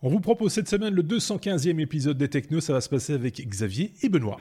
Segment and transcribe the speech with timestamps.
[0.00, 2.60] On vous propose cette semaine le 215e épisode des Technos.
[2.60, 4.36] Ça va se passer avec Xavier et Benoît.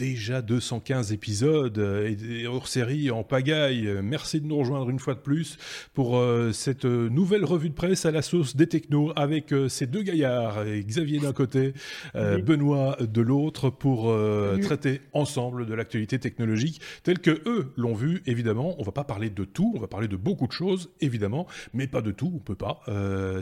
[0.00, 3.86] Déjà 215 épisodes euh, et hors série en pagaille.
[4.02, 5.58] Merci de nous rejoindre une fois de plus
[5.92, 9.86] pour euh, cette euh, nouvelle revue de presse à la sauce des technos avec ces
[9.86, 11.74] deux gaillards, Xavier d'un côté,
[12.14, 14.14] Benoît de l'autre, pour
[14.62, 18.22] traiter ensemble de l'actualité technologique telle que eux l'ont vu.
[18.26, 21.46] Évidemment, on va pas parler de tout, on va parler de beaucoup de choses, évidemment,
[21.74, 22.80] mais pas de tout, on peut pas.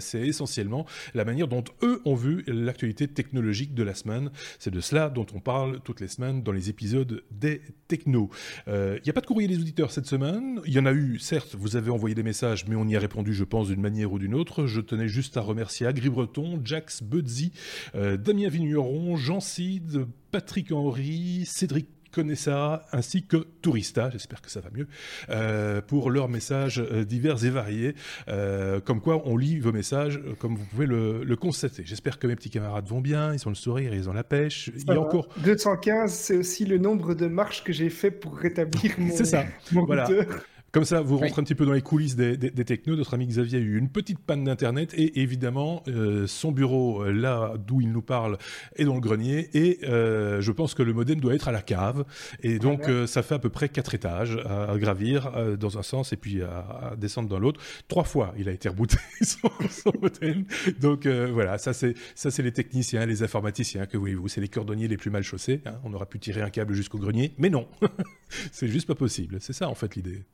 [0.00, 4.30] C'est essentiellement la manière dont eux ont vu l'actualité technologique de la semaine.
[4.58, 8.30] C'est de cela dont on parle toutes les semaines les épisodes des Technos.
[8.66, 10.60] Il euh, n'y a pas de courrier des auditeurs cette semaine.
[10.66, 13.00] Il y en a eu, certes, vous avez envoyé des messages, mais on y a
[13.00, 14.66] répondu, je pense, d'une manière ou d'une autre.
[14.66, 17.52] Je tenais juste à remercier Agri Breton, Jax Budzi,
[17.94, 21.88] euh, Damien Vigneron, Jean Cid, Patrick Henry, Cédric
[22.34, 24.86] ça, ainsi que Tourista, j'espère que ça va mieux,
[25.30, 27.94] euh, pour leurs messages euh, divers et variés.
[28.28, 31.84] Euh, comme quoi, on lit vos messages, comme vous pouvez le, constater.
[31.84, 34.70] J'espère que mes petits camarades vont bien, ils ont le sourire, ils ont la pêche.
[34.76, 38.36] Il y a encore 215, c'est aussi le nombre de marches que j'ai fait pour
[38.36, 39.44] rétablir mon, c'est ça.
[39.70, 40.08] mon voilà.
[40.70, 42.94] Comme ça, vous rentrez un petit peu dans les coulisses des, des, technos.
[42.94, 47.10] Notre ami Xavier a eu une petite panne d'internet et évidemment euh, son bureau euh,
[47.10, 48.36] là d'où il nous parle
[48.76, 51.62] est dans le grenier et euh, je pense que le modem doit être à la
[51.62, 52.04] cave
[52.42, 56.16] et donc ça fait à peu près quatre étages à, gravir dans un sens et
[56.16, 57.60] puis à, descendre dans l'autre.
[57.88, 60.44] Trois fois, il a été rebooté son, modem.
[60.80, 64.88] Donc voilà, ça c'est ça c'est les techniciens, les informaticiens que voulez-vous, c'est les cordonniers
[64.88, 65.62] les plus mal chaussés.
[65.64, 65.76] Hein.
[65.84, 67.68] On aurait pu tirer un câble jusqu'au grenier, mais non,
[68.52, 69.38] c'est juste pas possible.
[69.40, 70.24] C'est ça en fait l'idée.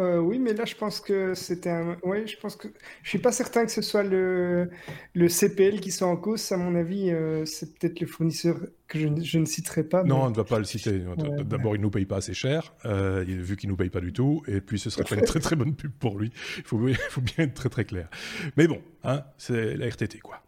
[0.00, 1.96] Euh, oui, mais là, je pense que c'était un.
[2.02, 2.68] Oui, je pense que.
[3.02, 4.70] Je suis pas certain que ce soit le,
[5.14, 6.50] le CPL qui soit en cause.
[6.52, 8.56] À mon avis, euh, c'est peut-être le fournisseur
[8.88, 10.02] que je, je ne citerai pas.
[10.02, 11.02] Non, on ne va pas le citer.
[11.44, 14.42] D'abord, il nous paye pas assez cher, euh, vu qu'il nous paye pas du tout.
[14.48, 16.32] Et puis, ce serait pas une très très bonne pub pour lui.
[16.56, 16.78] Il faut,
[17.10, 18.08] faut bien être très très clair.
[18.56, 20.42] Mais bon, hein, c'est la RTT, quoi.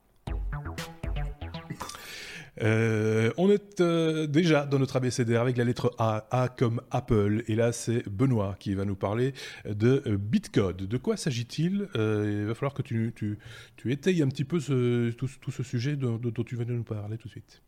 [2.62, 7.42] Euh, on est euh, déjà dans notre ABCDR avec la lettre A, A comme Apple.
[7.48, 9.34] Et là, c'est Benoît qui va nous parler
[9.64, 10.76] de euh, Bitcode.
[10.76, 11.88] De quoi s'agit-il?
[11.94, 13.38] Il va falloir que tu, tu,
[13.76, 17.18] tu, étayes un petit peu ce, tout, ce sujet dont, tu viens de nous parler
[17.18, 17.62] tout de suite.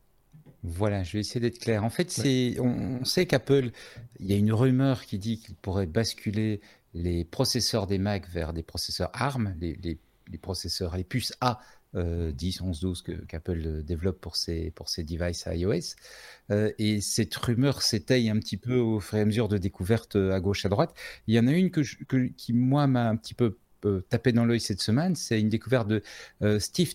[0.63, 1.85] Voilà, je vais essayer d'être clair.
[1.85, 3.71] En fait, c'est, on, sait qu'Apple,
[4.19, 6.61] il y a une rumeur qui dit qu'il pourrait basculer
[6.95, 9.99] les processeurs des Mac vers des processeurs ARM, les, les,
[10.31, 11.61] les processeurs, les puces A
[11.95, 15.95] 10, 11, 12 qu'Apple développe pour ses, pour ses devices à iOS.
[16.51, 20.17] Euh, et cette rumeur s'étaye un petit peu au fur et à mesure de découvertes
[20.17, 20.95] à gauche, à droite.
[21.27, 21.83] Il y en a une que,
[22.37, 25.15] qui, moi, m'a un petit peu euh, tapé dans l'œil cette semaine.
[25.15, 26.03] C'est une découverte de
[26.43, 26.95] euh, Steve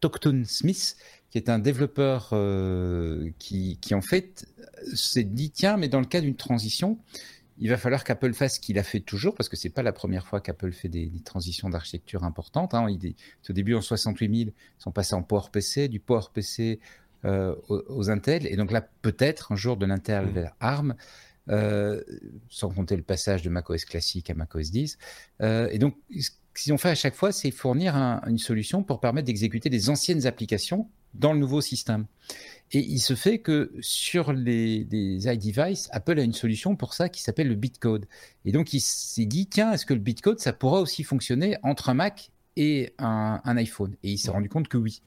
[0.00, 0.96] Tocton Smith,
[1.30, 2.28] qui est un développeur
[3.38, 4.46] qui, qui, en fait,
[4.94, 6.98] s'est dit, tiens, mais dans le cas d'une transition,
[7.60, 9.92] il va falloir qu'Apple fasse ce qu'il a fait toujours, parce que c'est pas la
[9.92, 12.74] première fois qu'Apple fait des, transitions d'architecture importantes.
[12.74, 12.86] Hein.
[12.88, 16.80] au début, en 68000, ils sont passés en PowerPC, du PowerPC
[17.24, 20.30] euh, aux, Intel, et donc là, peut-être un jour de l'Intel mmh.
[20.30, 20.94] vers ARM,
[21.50, 22.02] euh,
[22.50, 24.98] sans compter le passage de macOS classique à macOS 10.
[25.40, 26.30] Euh, et donc, ce
[26.62, 30.26] qu'ils ont fait à chaque fois, c'est fournir une solution pour permettre d'exécuter des anciennes
[30.26, 32.06] applications dans le nouveau système.
[32.72, 37.08] Et il se fait que sur les, les iDevice, Apple a une solution pour ça
[37.08, 38.06] qui s'appelle le bitcode.
[38.44, 41.88] Et donc il s'est dit, tiens, est-ce que le bitcode, ça pourra aussi fonctionner entre
[41.88, 43.96] un Mac et un, iPhone?
[44.02, 45.00] Et il s'est rendu compte que oui.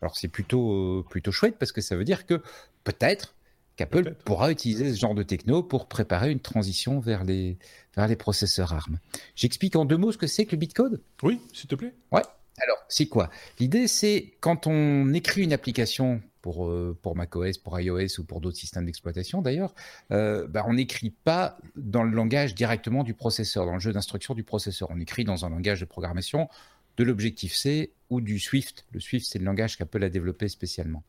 [0.00, 2.42] Alors c'est plutôt, euh, plutôt chouette parce que ça veut dire que
[2.84, 3.33] peut-être
[3.76, 7.58] qu'Apple pourra utiliser ce genre de techno pour préparer une transition vers les,
[7.96, 8.98] vers les processeurs ARM.
[9.34, 11.00] J'explique en deux mots ce que c'est que le bitcode?
[11.22, 11.94] Oui, s'il te plaît.
[12.12, 12.22] Ouais.
[12.58, 13.30] Alors, c'est quoi?
[13.58, 18.40] L'idée, c'est quand on écrit une application pour, euh, pour macOS, pour iOS ou pour
[18.40, 19.74] d'autres systèmes d'exploitation d'ailleurs,
[20.12, 24.34] euh, bah, on n'écrit pas dans le langage directement du processeur, dans le jeu d'instruction
[24.34, 24.88] du processeur.
[24.92, 26.48] On écrit dans un langage de programmation
[26.96, 28.84] de l'objectif C ou du Swift.
[28.92, 31.02] Le Swift, c'est le langage qu'Apple a développé spécialement.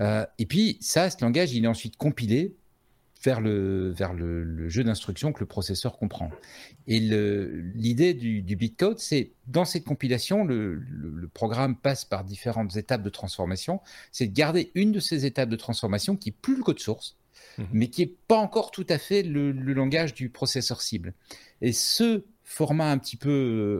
[0.00, 2.56] Euh, et puis, ça, ce langage, il est ensuite compilé
[3.22, 6.30] vers le, vers le, jeu d'instruction que le processeur comprend.
[6.86, 12.76] Et l'idée du, du bitcode, c'est dans cette compilation, le, le, programme passe par différentes
[12.76, 13.80] étapes de transformation.
[14.10, 17.16] C'est de garder une de ces étapes de transformation qui est plus le code source,
[17.58, 17.64] mmh.
[17.72, 21.12] mais qui est pas encore tout à fait le, langage du processeur cible.
[21.60, 23.30] Et ce format un petit peu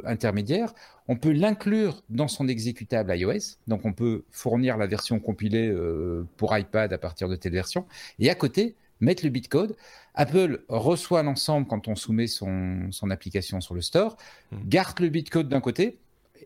[0.04, 0.72] euh, intermédiaire,
[1.08, 3.56] on peut l'inclure dans son exécutable iOS.
[3.66, 7.84] Donc on peut fournir la version compilée euh, pour iPad à partir de telle version.
[8.20, 9.74] Et à côté, mettre le bitcode.
[10.14, 14.16] Apple reçoit l'ensemble quand on soumet son, son, application sur le store,
[14.52, 14.58] hmm.
[14.68, 15.98] garde le bitcode d'un côté.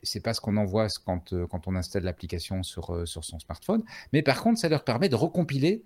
[0.02, 3.82] C'est pas ce qu'on envoie quand, euh, quand on installe l'application sur, sur son smartphone.
[4.14, 5.82] Mais par contre, ça leur permet de recompiler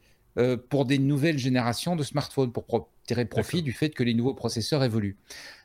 [0.71, 2.65] pour des nouvelles générations de smartphones, pour
[3.09, 5.17] tirer profit du fait que les nouveaux processeurs évoluent.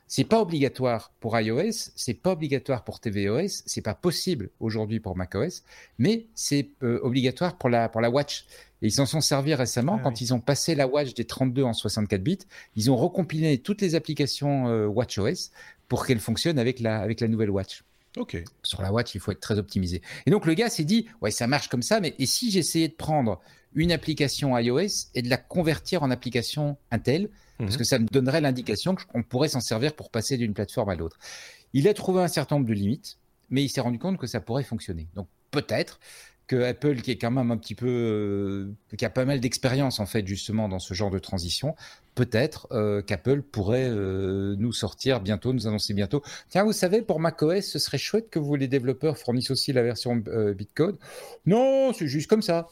[0.06, 5.16] C'est pas obligatoire pour iOS, c'est pas obligatoire pour tvOS, c'est pas possible aujourd'hui pour
[5.16, 5.64] macOS,
[5.98, 8.44] mais c'est euh, obligatoire pour la, pour la Watch.
[8.82, 11.62] Et ils s'en sont servis récemment ah quand ils ont passé la Watch des 32
[11.62, 12.38] en 64 bits.
[12.76, 15.50] Ils ont recompilé toutes les applications euh, WatchOS
[15.88, 17.82] pour qu'elles fonctionnent avec la, avec la nouvelle Watch.
[18.16, 18.42] Ok.
[18.62, 20.02] Sur la Watch, il faut être très optimisé.
[20.26, 22.88] Et donc le gars s'est dit, ouais, ça marche comme ça, mais et si j'essayais
[22.88, 23.40] de prendre
[23.74, 27.28] une application iOS et de la convertir en application Intel
[27.58, 27.78] parce mhm.
[27.78, 31.18] que ça me donnerait l'indication qu'on pourrait s'en servir pour passer d'une plateforme à l'autre.
[31.72, 33.18] Il a trouvé un certain nombre de limites,
[33.50, 35.08] mais il s'est rendu compte que ça pourrait fonctionner.
[35.14, 36.00] Donc peut-être
[36.46, 39.98] que Apple, qui est quand même un petit peu, euh, qui a pas mal d'expérience
[39.98, 41.74] en fait justement dans ce genre de transition,
[42.14, 46.22] peut-être euh, qu'Apple pourrait euh, nous sortir bientôt, nous annoncer bientôt.
[46.50, 49.82] Tiens, vous savez, pour macOS, ce serait chouette que vous les développeurs fournissent aussi la
[49.82, 50.98] version Bitcode.
[51.46, 52.68] Non, c'est juste comme ça.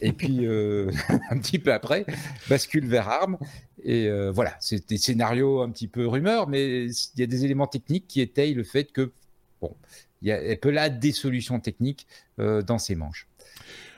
[0.00, 0.46] Et puis
[1.30, 2.06] un petit peu après,
[2.48, 3.38] bascule vers ARM.
[3.82, 7.66] Et voilà, c'est des scénarios un petit peu rumeurs, mais il y a des éléments
[7.66, 9.12] techniques qui étayent le fait que
[9.60, 9.74] bon,
[10.22, 12.06] il y a, Apple a des solutions techniques
[12.38, 13.28] euh, dans ses manches.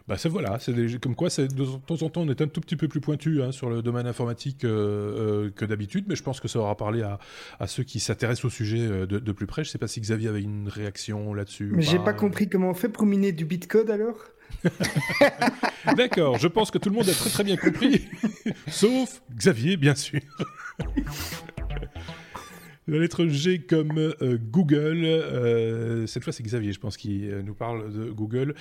[0.07, 2.77] Bah c'est voilà, c'est comme quoi de temps en temps on est un tout petit
[2.77, 6.41] peu plus pointu hein, sur le domaine informatique euh, euh, que d'habitude, mais je pense
[6.41, 7.19] que ça aura parlé à,
[7.61, 9.65] à ceux qui s'intéressent au sujet de, de, plus près.
[9.65, 11.73] Je ne sais pas si Xavier avait une réaction là-dessus.
[11.75, 14.17] Mais j'ai pas compris comment on fait pour miner du bitcode alors?
[15.97, 18.09] D'accord, je pense que tout le monde a très très bien compris,
[18.69, 20.21] sauf Xavier bien sûr.
[22.89, 25.05] La lettre G comme euh, Google.
[25.05, 28.55] Euh, cette fois, c'est Xavier, je pense, qui euh, nous parle de Google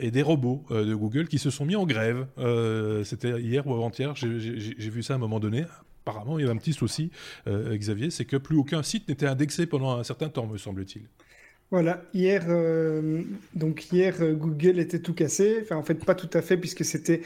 [0.00, 2.26] et des robots de Google qui se sont mis en grève.
[3.04, 4.14] C'était hier ou avant-hier.
[4.16, 5.64] J'ai vu ça à un moment donné.
[6.04, 7.10] Apparemment, il y a un petit souci,
[7.46, 11.02] Xavier, c'est que plus aucun site n'était indexé pendant un certain temps, me semble-t-il.
[11.70, 13.22] Voilà, hier, euh,
[13.54, 15.58] donc hier, euh, Google était tout cassé.
[15.60, 17.20] Enfin, en fait, pas tout à fait, puisque c'était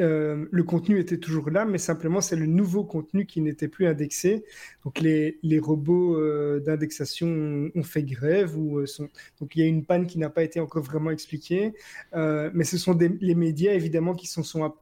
[0.00, 3.86] euh, le contenu était toujours là, mais simplement c'est le nouveau contenu qui n'était plus
[3.86, 4.46] indexé.
[4.82, 6.18] Donc les, les robots
[6.60, 9.10] d'indexation ont fait grève ou sont.
[9.40, 11.74] Donc il y a une panne qui n'a pas été encore vraiment expliquée,
[12.14, 14.74] mais ce sont les médias évidemment qui s'en sont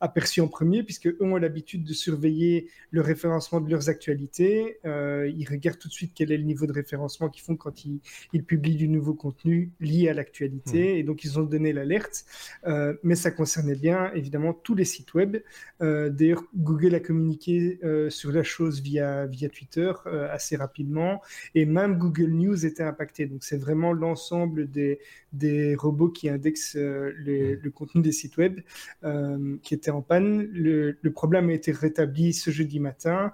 [0.00, 4.78] aperçus en premier, puisque eux ont l'habitude de surveiller le référencement de leurs actualités.
[4.84, 8.00] ils regardent tout de suite quel est le niveau de référencement qu'ils font quand ils
[8.32, 10.98] ils publient du nouveau contenu lié à l'actualité, mmh.
[10.98, 12.24] et donc ils ont donné l'alerte.
[12.66, 15.38] Euh, mais ça concernait bien, évidemment, tous les sites web.
[15.82, 19.92] Euh, d'ailleurs, Google a communiqué euh, sur la chose via, via Twitter
[20.30, 21.20] assez rapidement,
[21.54, 23.26] et même Google News était impacté.
[23.26, 24.98] Donc c'est vraiment l'ensemble des,
[25.32, 26.78] des robots qui indexent mmh.
[26.78, 28.60] le contenu des sites web
[29.62, 30.48] qui étaient en panne.
[30.52, 33.32] Le, le, problème a été rétabli ce jeudi matin,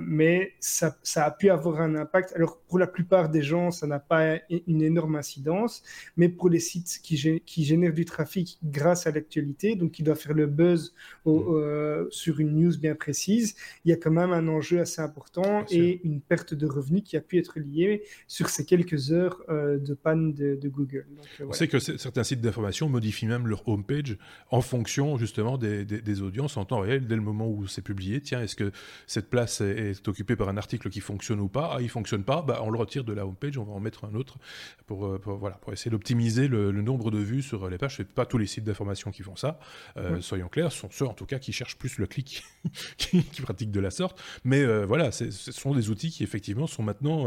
[0.00, 2.32] mais ça, ça a pu avoir un impact.
[2.34, 5.82] Alors pour la plupart des gens, ça n'a pas une énorme incidence,
[6.16, 10.18] mais pour les sites qui, qui génèrent du trafic grâce à l'actualité, donc qui doivent
[10.18, 10.94] faire le buzz
[11.24, 11.30] mm.
[11.30, 13.54] euh, sur une news bien précise,
[13.84, 17.16] il y a quand même un enjeu assez important et une perte de revenus qui
[17.16, 21.06] a pu être liée sur ces quelques heures euh, de panne de, Google.
[21.40, 24.16] Euh, On sait que certains sites d'information modifient même leur homepage
[24.50, 28.20] en fonction justement des, audiences en temps réel dès le moment où c'est publié.
[28.20, 28.72] Tiens, est-ce que
[29.06, 31.74] cette place est, occupée par un article qui fonctionne ou pas?
[31.76, 34.04] Ah, il fonctionne pas, bah, on le retire de la homepage, on va en mettre
[34.04, 34.38] un autre
[34.86, 37.96] pour, euh, voilà, pour essayer d'optimiser le, nombre de vues sur les pages.
[37.96, 39.58] Ce pas tous les sites d'information qui font ça,
[39.96, 42.44] euh, soyons clairs, ce sont ceux en tout cas qui cherchent plus le clic,
[42.96, 44.20] qui, pratiquent de la sorte.
[44.44, 47.26] Mais euh, voilà, ce sont des outils qui effectivement sont maintenant,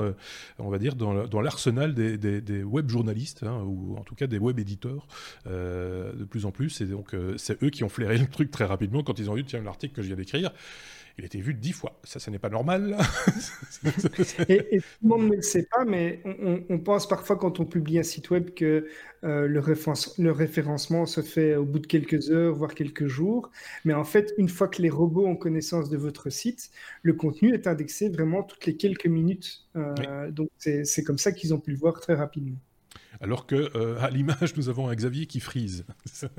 [0.60, 4.40] on va dire, dans l'arsenal des, des, web journalistes, hein, ou en tout cas des
[4.40, 5.08] web éditeurs,
[5.46, 6.82] de plus en plus.
[6.82, 9.44] Et donc, c'est eux qui ont flairé le truc très rapidement quand ils ont vu,
[9.44, 10.52] tiens, l'article que je viens d'écrire,
[11.18, 11.98] il a été vu dix fois.
[12.04, 12.98] Ça, ce n'est pas normal.
[14.50, 16.22] et, tout le monde ne le sait pas, mais
[16.70, 18.88] on, pense parfois quand on publie un site web que
[19.24, 19.62] euh, le,
[20.18, 23.50] le, référencement se fait au bout de quelques heures, voire quelques jours.
[23.86, 26.70] Mais en fait, une fois que les robots ont connaissance de votre site,
[27.02, 29.66] le contenu est indexé vraiment toutes les quelques minutes.
[29.78, 32.58] Euh, donc, c'est comme ça qu'ils ont pu le voir très rapidement.
[33.22, 35.86] Alors que euh, à l'image, nous avons un Xavier qui frise.
[36.06, 36.30] ça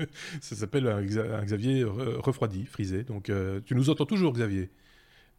[0.41, 1.03] s'appelle un,
[1.43, 3.03] Xavier refroidi, frisé.
[3.03, 4.69] Donc, euh, tu nous entends toujours, Xavier?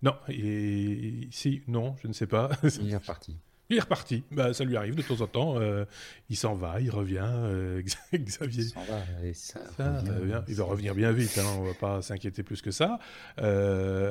[0.02, 0.14] Non.
[0.28, 2.50] Et si, non, je ne sais pas.
[2.80, 3.36] Il est reparti.
[3.70, 4.22] Il est reparti.
[4.30, 5.60] Bah, ça lui arrive de temps en temps.
[5.60, 5.84] Euh,
[6.30, 7.20] il s'en va, il revient.
[7.22, 7.82] Euh,
[8.14, 8.64] Xavier.
[8.64, 10.04] Il s'en va, ça,
[10.48, 11.36] Il va revenir bien vite.
[11.36, 12.98] Hein, on ne va pas s'inquiéter plus que ça.
[13.40, 14.10] Euh,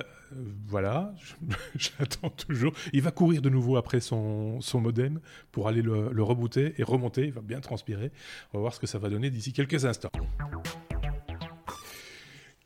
[0.68, 1.12] voilà.
[1.76, 2.74] J'attends toujours.
[2.94, 5.20] Il va courir de nouveau après son, son modem
[5.52, 7.26] pour aller le, le rebooter et remonter.
[7.26, 8.12] Il va bien transpirer.
[8.54, 10.12] On va voir ce que ça va donner d'ici quelques instants.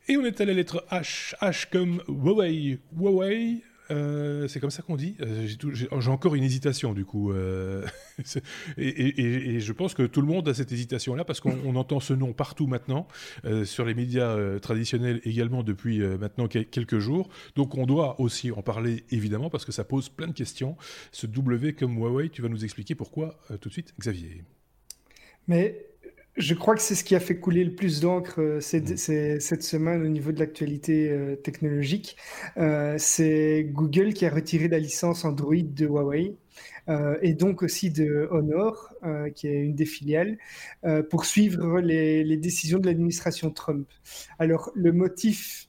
[0.08, 1.34] Et on est à la lettre H.
[1.40, 2.80] H comme Huawei.
[2.94, 5.16] Huawei euh, c'est comme ça qu'on dit.
[5.20, 7.32] Euh, j'ai encore une hésitation du coup.
[7.32, 7.86] Euh,
[8.78, 12.32] et, je pense que tout le monde a cette hésitation-là parce qu'on entend ce nom
[12.32, 13.06] partout maintenant,
[13.64, 17.28] sur les médias traditionnels également depuis maintenant quelques jours.
[17.54, 20.76] Donc on doit aussi en parler évidemment parce que ça pose plein de questions.
[21.12, 24.44] Ce W comme Huawei, tu vas nous expliquer pourquoi tout de suite, Xavier.
[25.48, 25.91] Mais
[26.36, 29.38] je crois que c'est ce qui a fait couler le plus d'encre euh, mmh.
[29.40, 32.16] cette semaine au niveau de l'actualité euh, technologique.
[32.56, 36.34] Euh, c'est Google qui a retiré la licence Android de Huawei.
[37.22, 38.92] et donc aussi de Honor,
[39.34, 40.36] qui est une des filiales,
[41.10, 43.88] pour suivre les, les décisions de l'administration Trump.
[44.38, 45.68] Alors, le motif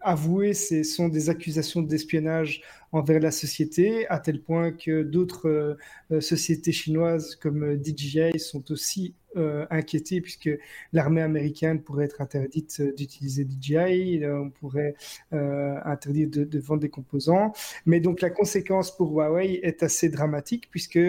[0.00, 5.78] avoué, ce sont des accusations d'espionnage envers la société, à tel point que d'autres
[6.10, 10.50] euh, sociétés chinoises comme euh, DJI sont aussi euh, inquiétés puisque
[10.92, 14.94] l'armée américaine pourrait être interdite euh, d'utiliser DJI, on pourrait
[15.32, 17.52] euh, interdire de, vendre des composants.
[17.86, 21.00] Mais donc la conséquence pour Huawei est assez dramatique puisque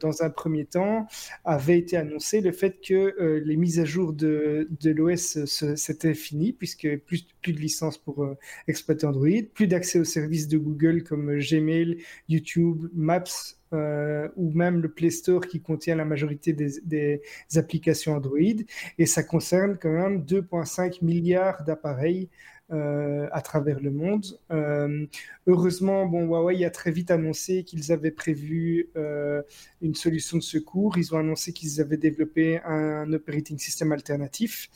[0.00, 1.06] dans un premier temps
[1.44, 6.52] avait été annoncé le fait que les mises à jour de, de l'OS c'était fini
[6.52, 8.26] puisque plus, plus de licences pour
[8.68, 13.24] exploiter Android, plus d'accès aux services de Google comme Gmail, YouTube, Maps
[13.74, 17.22] euh, ou même le Play Store qui contient la majorité des,
[17.56, 18.38] applications Android.
[18.98, 22.28] Et ça concerne quand même 2,5 milliards d'appareils
[22.70, 24.24] euh, à travers le monde.
[24.52, 25.06] Euh,
[25.46, 28.90] heureusement, bon, Huawei a très vite annoncé qu'ils avaient prévu
[29.82, 30.96] une solution de secours.
[30.96, 34.68] Ils ont annoncé qu'ils avaient développé un operating system alternatif.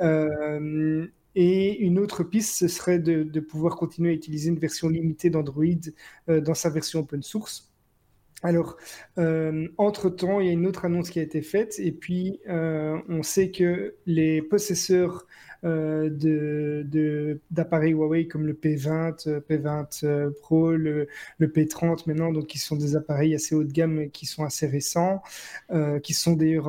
[0.00, 1.10] Mhm.
[1.36, 5.30] Et une autre piste, ce serait de, de, pouvoir continuer à utiliser une version limitée
[5.30, 5.64] d'Android
[6.28, 7.73] dans sa version open source.
[8.44, 8.76] Alors,
[9.18, 12.98] euh, entre-temps, il y a une autre annonce qui a été faite, et puis euh,
[13.08, 15.26] on sait que les possesseurs
[15.64, 21.08] euh, d'appareils Huawei comme le P20, euh, P20 euh, Pro, le,
[21.40, 25.22] P30 maintenant, donc qui sont des appareils assez haut de gamme qui sont assez récents,
[26.02, 26.68] qui sont d'ailleurs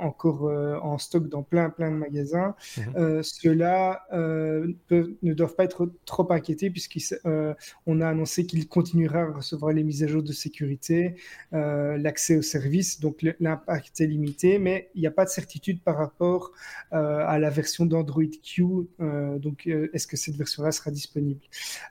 [0.00, 0.50] encore
[0.82, 2.54] en stock dans plein plein de magasins.
[2.76, 3.22] Mhm.
[3.22, 9.84] Ceux-là ne doivent pas être trop inquiétés puisqu'on a annoncé qu'il continuera à recevoir les
[9.84, 11.16] mises à jour de sécurité,
[11.52, 15.96] l'accès aux services, donc l'impact est limité, mais il n'y a pas de certitude par
[15.96, 16.52] rapport
[16.90, 18.64] à la version d'Android Q.
[19.00, 21.40] Euh, donc, euh, est-ce que cette version-là sera disponible?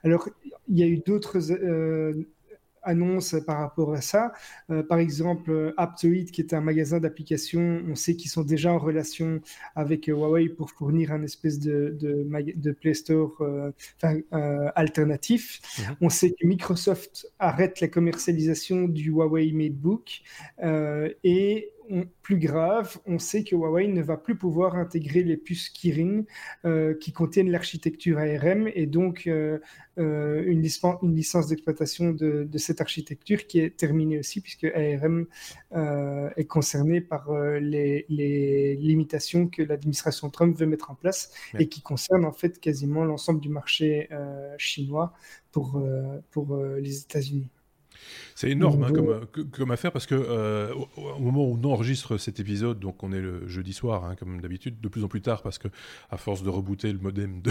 [0.02, 0.28] Alors,
[0.68, 2.12] il y a eu d'autres euh,
[2.82, 4.32] annonces par rapport à ça.
[4.88, 9.40] par exemple, Aptoid, qui est un magasin d'applications, on sait qu'ils sont déjà en relation
[9.74, 13.42] avec Huawei pour fournir un espèce de, de, Play Store
[14.76, 15.60] alternatif.
[15.78, 15.96] Mhm.
[16.00, 20.22] On sait que Microsoft arrête la commercialisation du Huawei MateBook
[21.24, 21.72] et
[22.22, 26.24] plus grave, on sait que Huawei ne va plus pouvoir intégrer les puces Kirin
[26.64, 29.58] euh, qui contiennent l'architecture ARM et donc euh,
[29.98, 30.64] euh, une,
[31.02, 35.26] une, licence d'exploitation de, cette architecture qui est terminée aussi puisque ARM
[36.36, 42.24] est concernée par les, limitations que l'administration Trump veut mettre en place et qui concernent
[42.24, 44.08] en fait quasiment l'ensemble du marché
[44.58, 45.12] chinois
[45.52, 45.82] pour,
[46.30, 47.48] pour les États-Unis.
[48.34, 52.38] C'est énorme hein, comme, comme, affaire parce que euh, au, moment où on enregistre cet
[52.38, 55.42] épisode, donc on est le jeudi soir, hein, comme d'habitude, de plus en plus tard
[55.42, 55.68] parce que
[56.10, 57.50] à force de rebooter le modem de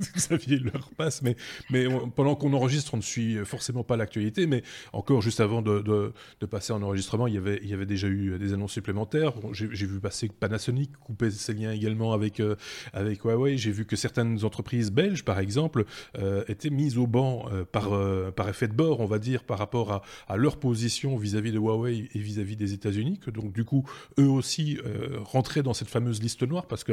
[0.16, 1.36] Xavier leur passe, mais,
[1.70, 5.80] mais pendant qu'on enregistre, on ne suit forcément pas l'actualité, mais encore juste avant de,
[5.80, 9.32] de, passer en enregistrement, il y, avait, il y avait déjà eu des annonces supplémentaires.
[9.52, 12.56] J'ai vu passer Panasonic couper ses liens également avec, euh,
[12.92, 13.56] avec Huawei.
[13.56, 15.84] J'ai vu que certaines entreprises belges, par exemple,
[16.18, 17.90] euh, étaient mises au banc par,
[18.34, 19.93] par effet de bord, on va dire, par rapport à,
[20.28, 24.28] à leur position vis-à-vis de Huawei et vis-à-vis des États-Unis, que donc du coup eux
[24.28, 26.92] aussi euh, rentraient dans cette fameuse liste noire parce que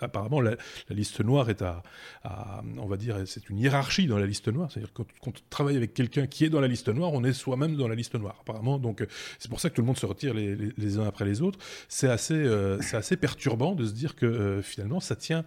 [0.00, 0.56] apparemment la,
[0.90, 1.82] liste noire est à,
[2.78, 5.94] on va dire, c'est une hiérarchie dans la liste noire, c'est-à-dire quand, on travaille avec
[5.94, 8.78] quelqu'un qui est dans la liste noire, on est soi-même dans la liste noire apparemment,
[8.78, 9.06] donc
[9.38, 11.58] c'est pour ça que tout le monde se retire les, uns après les autres.
[11.88, 15.44] C'est assez, euh, assez perturbant de se dire que euh, finalement ça tient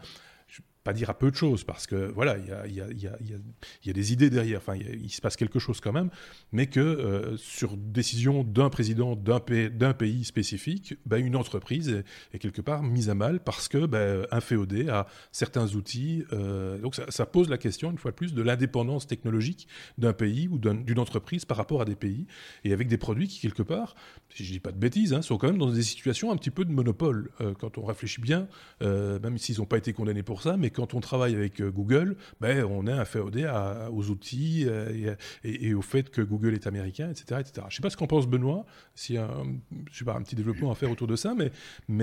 [0.84, 4.58] pas dire à peu de choses, parce que voilà, il y a, des idées derrière,
[4.58, 6.10] enfin, il se passe quelque chose quand même,
[6.52, 12.40] mais que euh, sur décision d'un président d'un pays, pays spécifique, bah, une entreprise est,
[12.40, 16.26] quelque part mise à mal parce que bah, un féodé a certains outils.
[16.34, 20.14] Euh, donc ça, ça, pose la question, une fois de plus, de l'indépendance technologique d'un
[20.14, 22.28] pays ou d'une entreprise par rapport à des pays,
[22.66, 23.96] et avec des produits qui, quelque part,
[24.30, 26.52] si je dis pas de bêtises, hein, sont quand même dans des situations un petit
[26.52, 28.48] peu de monopole, euh, quand on réfléchit bien,
[28.82, 32.16] même s'ils n'ont pas été condamnés pour ça, mais quand on travaille avec euh, Google,
[32.42, 33.50] ben, on est un féodé
[33.92, 37.40] aux outils euh, et, au fait que Google est américain, etc.
[37.40, 37.52] etc.
[37.62, 38.66] Je ne sais pas ce qu'en pense Benoît,
[38.96, 41.52] s'il y a un, petit développement à faire autour de ça, mais,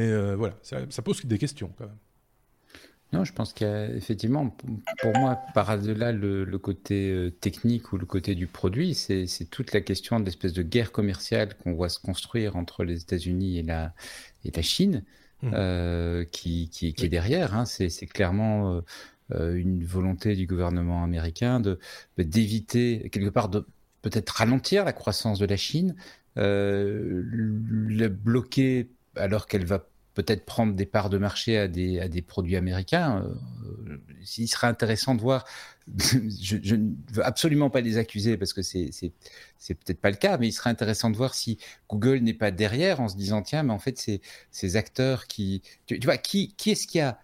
[0.08, 1.96] euh, voilà, ça, pose des questions quand même.
[3.12, 4.56] Non, je pense qu'effectivement,
[5.02, 10.20] pour moi, par-delà le, côté technique ou le côté du produit, c'est toute la question
[10.20, 15.02] de l'espèce de guerre commerciale qu'on voit se construire entre les États-Unis et la Chine,
[15.42, 15.50] mmh.
[15.54, 17.54] euh, qui, qui, qui, est derrière.
[17.54, 17.64] Hein.
[17.64, 18.80] C'est clairement euh,
[19.32, 21.78] euh, une volonté du gouvernement américain de
[22.18, 23.66] d'éviter quelque part de
[24.02, 25.94] peut-être ralentir la croissance de la Chine,
[26.36, 29.86] euh, le bloquer alors qu'elle va
[30.22, 33.24] peut-être prendre des parts de marché à des, à des produits américains.
[33.24, 33.96] Euh,
[34.36, 35.44] il serait intéressant de voir,
[36.40, 38.90] je, ne veux absolument pas les accuser parce que c'est,
[39.68, 41.58] peut-être pas le cas, mais il serait intéressant de voir si
[41.88, 45.62] Google n'est pas derrière en se disant, tiens, mais en fait, c'est ces acteurs qui,
[45.86, 47.18] tu, vois, qui, qui est-ce qui a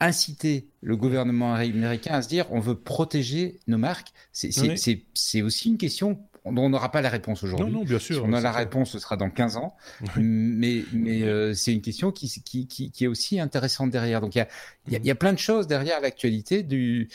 [0.00, 4.12] incité le gouvernement américain à se dire on veut protéger nos marques?
[4.32, 7.72] C'est aussi une question on n'aura pas la réponse aujourd'hui.
[7.72, 8.16] Non, non, bien sûr.
[8.16, 9.74] Si on a la réponse, ce sera dans 15 ans.
[10.16, 14.20] Mais, mais euh, c'est une question qui, qui, qui, est aussi intéressante derrière.
[14.20, 14.46] Donc, il
[14.88, 17.08] y a, y a, plein de choses derrière l'actualité du,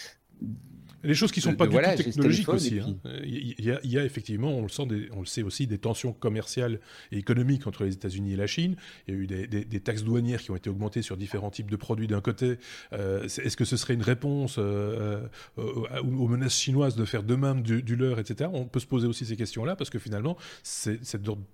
[1.03, 2.79] les choses qui ne sont pas du tout technologiques aussi.
[2.79, 2.95] Hein.
[3.23, 6.79] Il, y a, effectivement, on le, sent on le sait aussi, des tensions commerciales
[7.11, 8.75] et économiques entre les États-Unis et la Chine.
[9.07, 11.75] Il y a eu des, taxes douanières qui ont été augmentées sur différents types de
[11.75, 12.57] produits d'un côté.
[12.93, 15.25] Euh, est-ce que ce serait une réponse euh,
[15.57, 18.49] euh, aux, menaces chinoises de faire de même du, leur, etc.
[18.53, 20.99] On peut se poser aussi ces questions-là parce que finalement, c'est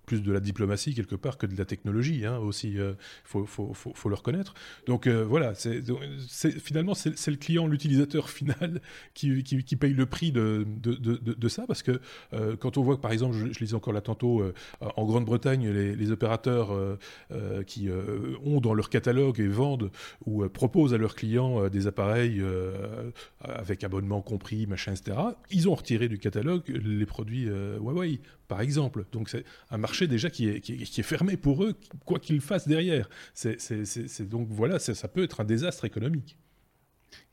[0.05, 2.73] plus de la diplomatie quelque part que de la technologie hein, aussi.
[2.73, 4.53] Il faut, faut, faut, le reconnaître.
[4.87, 8.81] Donc voilà, finalement, c'est le client, l'utilisateur final
[9.13, 11.99] qui qui, payent le prix de, de, ça, parce que
[12.33, 16.11] euh, quand on voit par exemple, je, lisais encore là tantôt, euh, en Grande-Bretagne, les,
[16.11, 17.89] opérateurs euh, qui
[18.43, 19.91] ont dans leur catalogue et vendent
[20.25, 22.43] ou proposent à leurs clients des appareils
[23.41, 25.17] avec abonnement compris, machin, etc.,
[25.51, 29.05] ils ont retiré du catalogue les produits Huawei, par exemple.
[29.11, 31.73] Donc c'est un marché déjà qui est, qui est, fermé pour eux,
[32.05, 33.09] quoi qu'ils fassent derrière.
[33.33, 33.57] C'est,
[34.29, 36.37] donc voilà, ça peut être un désastre économique.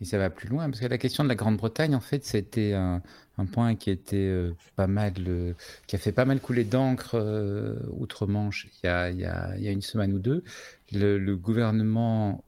[0.01, 2.73] Et ça va plus loin, parce que la question de la Grande-Bretagne, en fait, c'était
[2.73, 3.03] un,
[3.39, 5.55] un, point qui était euh, pas mal, euh,
[5.87, 10.12] qui a fait pas mal couler d'encre euh, outre-Manche il, il, y a une semaine
[10.12, 10.45] ou deux.
[10.93, 12.45] Le, gouvernement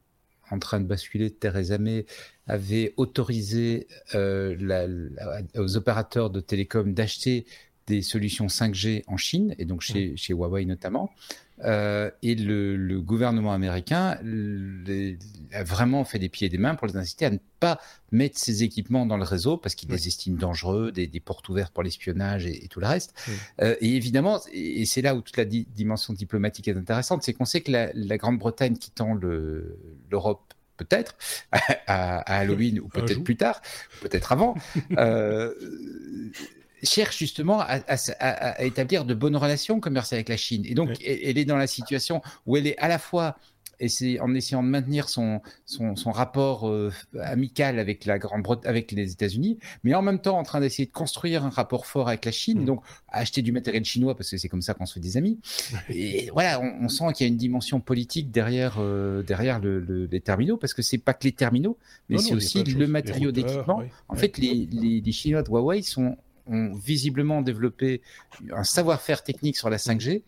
[0.51, 2.07] en train de basculer de Theresa May
[2.47, 4.87] avait autorisé la,
[5.57, 7.47] aux opérateurs de télécom d'acheter
[7.87, 11.11] des solutions 5G en Chine, et donc chez, chez Huawei notamment.
[11.63, 14.19] Euh, et le, gouvernement américain
[15.53, 17.79] a vraiment fait des pieds et des mains pour les inciter à ne pas
[18.11, 21.83] mettre ces équipements dans le réseau parce qu'ils les estiment dangereux, des, portes ouvertes pour
[21.83, 23.15] l'espionnage et, tout le reste.
[23.61, 27.45] Euh, et évidemment, et, c'est là où toute la dimension diplomatique est intéressante, c'est qu'on
[27.45, 31.17] sait que la, Grande-Bretagne quittant l'Europe peut-être
[31.87, 33.63] à, Halloween ou peut-être plus tard,
[34.01, 34.55] peut-être avant,
[34.99, 35.53] euh,
[36.87, 40.63] cherche justement à, établir de bonnes relations commerciales avec la Chine.
[40.67, 43.37] Et donc, elle, est dans la situation où elle est à la fois
[43.81, 48.93] et c'est en essayant de maintenir son, son, rapport euh, amical avec la Grande avec
[48.93, 52.25] les États-Unis, mais en même temps en train d'essayer de construire un rapport fort avec
[52.25, 52.65] la Chine, mm.
[52.65, 55.39] donc acheter du matériel chinois parce que c'est comme ça qu'on se fait des amis.
[55.89, 60.57] Et voilà, on, sent qu'il y a une dimension politique derrière euh, derrière les terminaux
[60.57, 63.83] parce que c'est pas que les terminaux, mais c'est aussi le matériau d'équipement.
[64.09, 68.03] En fait, les, les, les Chinois de Huawei sont ont visiblement développé
[68.51, 70.23] un savoir-faire technique sur la 5G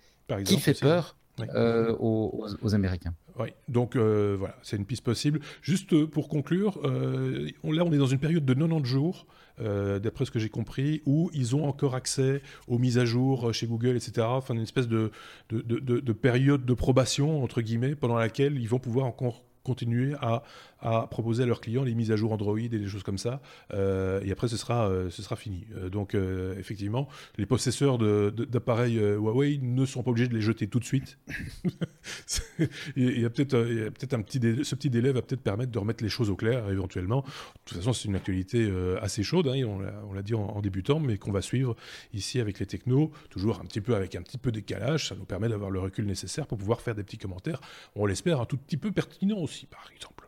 [0.44, 1.16] qui fait peur
[1.54, 3.14] euh, aux, Américains.
[3.38, 5.40] Oui, donc euh, voilà, c'est une piste possible.
[5.60, 9.26] Juste euh, pour conclure, là on est dans une période de 90 jours,
[9.58, 13.66] d'après ce que j'ai compris, où ils ont encore accès aux mises à jour chez
[13.66, 14.26] Google, etc.
[14.28, 15.10] Enfin, une espèce de,
[15.50, 20.44] de, de période de probation, entre guillemets, pendant laquelle ils vont pouvoir encore continuer à
[20.86, 23.42] à proposer à leurs clients les mises à jour Android et des choses comme ça.
[23.74, 25.66] Euh, et après, ce sera, euh, ce sera fini.
[25.76, 26.16] Euh, donc,
[26.58, 31.18] effectivement, les possesseurs d'appareils Huawei ne sont pas obligés de les jeter tout de suite.
[32.96, 35.78] il y a peut-être peut un petit délai, ce petit délai va peut-être permettre de
[35.78, 37.22] remettre les choses au clair éventuellement.
[37.22, 37.26] De
[37.64, 39.60] toute façon, c'est une actualité assez chaude, hein,
[40.08, 41.74] on l'a dit en, débutant, mais qu'on va suivre
[42.14, 45.08] ici avec les technos, toujours un petit peu avec un petit peu décalage.
[45.08, 47.60] Ça nous permet d'avoir le recul nécessaire pour pouvoir faire des petits commentaires.
[47.96, 50.26] On l'espère un tout petit peu pertinent aussi, par exemple.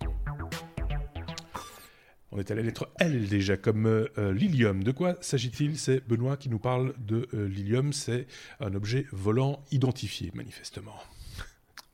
[2.31, 4.85] On est à la lettre L déjà, comme euh, l'ilium.
[4.85, 5.79] De quoi s'agit-il?
[5.79, 7.93] C'est Benoît qui nous parle de euh, l'ilium.
[7.93, 8.27] C'est
[8.61, 10.95] un objet volant identifié, manifestement.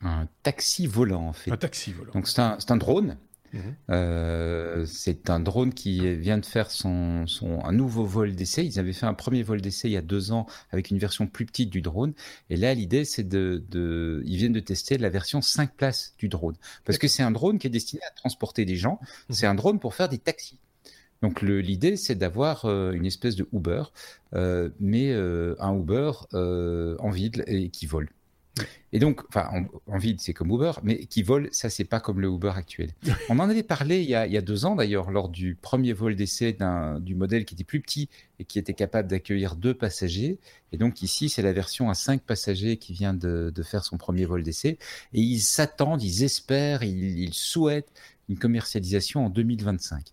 [0.02, 1.50] Un taxi volant, en fait.
[1.50, 2.12] Un taxi volant.
[2.12, 3.16] Donc c'est un, un, drone
[3.54, 3.76] Mhm.
[3.90, 7.24] Euh, c'est un drone qui vient de faire son,
[7.64, 8.66] un nouveau vol d'essai.
[8.66, 11.26] Ils avaient fait un premier vol d'essai il y a deux ans avec une version
[11.26, 12.12] plus petite du drone.
[12.50, 13.62] Et là, l'idée, c'est de,
[14.26, 16.56] ils viennent de tester la version 5 places du drone.
[16.84, 18.98] Parce que c'est un drone qui est destiné à transporter des gens.
[19.28, 19.34] Mhm.
[19.34, 20.58] C'est un drone pour faire des taxis.
[21.22, 23.84] Donc l'idée, c'est d'avoir euh, une espèce de Uber,
[24.34, 28.10] euh, mais un Uber en ville et qui vole.
[28.92, 32.20] Et donc, enfin, en, vide, c'est comme Uber, mais qui vole, ça, c'est pas comme
[32.20, 32.90] le Uber actuel.
[33.28, 36.56] On en avait parlé il y a, deux ans, d'ailleurs, lors du premier vol d'essai
[37.00, 40.38] du modèle qui était plus petit et qui était capable d'accueillir deux passagers.
[40.70, 44.24] Et donc, ici, c'est la version à cinq passagers qui vient de, faire son premier
[44.24, 44.78] vol d'essai.
[45.12, 47.92] Et ils s'attendent, ils espèrent, ils, souhaitent
[48.28, 50.12] une commercialisation en 2025.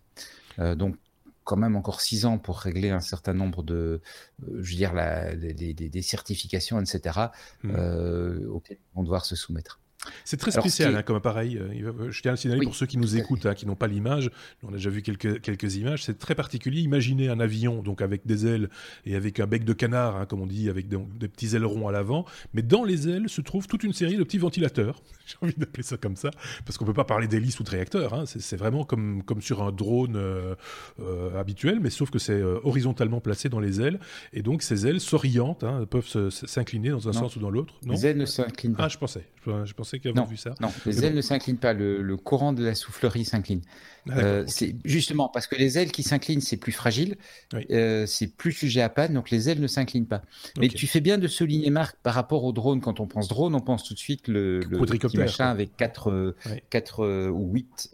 [0.58, 0.96] Euh, donc,
[1.44, 4.94] quand même encore six ans pour régler un certain nombre de, euh, je veux dire,
[4.94, 7.26] la, des, certifications, etc.,
[7.62, 7.70] mmh.
[7.70, 9.81] euh, auxquelles ils vont devoir se soumettre.
[10.24, 11.58] C'est très spécial hein, comme appareil.
[11.58, 14.30] Euh, je tiens à signaler pour ceux qui nous écoutent, hein, qui n'ont pas l'image,
[14.62, 16.80] on a déjà vu quelques, quelques images, c'est très particulier.
[16.80, 18.68] Imaginez un avion donc avec des ailes
[19.06, 21.92] et avec un bec de canard, hein, comme on dit, avec des, petits ailerons à
[21.92, 25.02] l'avant, mais dans les ailes se trouve toute une série de petits ventilateurs.
[25.26, 26.30] J'ai envie d'appeler ça comme ça,
[26.66, 28.24] parce qu'on ne peut pas parler d'hélice ou de réacteur.
[28.26, 30.54] C'est vraiment comme, comme sur un drone euh,
[31.00, 34.00] euh, habituel, mais sauf que c'est horizontalement placé dans les ailes,
[34.32, 37.74] et donc ces ailes s'orientent, peuvent s'incliner dans un sens ou dans l'autre.
[37.86, 38.84] Les ailes ne s'inclinent pas.
[38.84, 39.24] Ah, je pensais.
[39.46, 40.54] Je pensais vu ça.
[40.60, 41.72] Non, les ailes ne s'inclinent pas.
[41.72, 43.62] Le, courant de la soufflerie s'incline.
[44.10, 47.16] Euh, c'est justement parce que les ailes qui s'inclinent, c'est plus fragile,
[47.70, 50.22] euh, c'est plus sujet à panne, donc les ailes ne s'inclinent pas.
[50.58, 52.80] Mais tu fais bien de souligner, Marc, par rapport au drone.
[52.80, 56.34] Quand on pense drone, on pense tout de suite le, le petit machin avec 4
[56.70, 57.90] quatre, euh, ou 8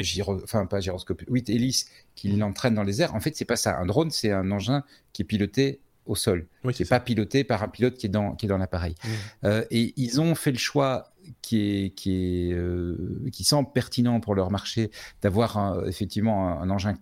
[0.00, 2.38] gyro, enfin pas gyroscope, 8 hélices qui mm.
[2.40, 3.14] l'entraînent dans les airs.
[3.14, 3.78] En fait, c'est pas ça.
[3.78, 6.46] Un drone, c'est un engin qui est piloté au sol.
[6.64, 8.94] Oui, c'est pas piloté par un pilote qui est dans, qui est dans l'appareil.
[9.04, 9.08] Mmh.
[9.44, 11.12] Euh, et ils ont fait le choix
[11.42, 12.96] qui, est, qui, euh,
[13.32, 14.90] qui semble pertinent pour leur marché
[15.22, 16.94] d'avoir effectivement un, engin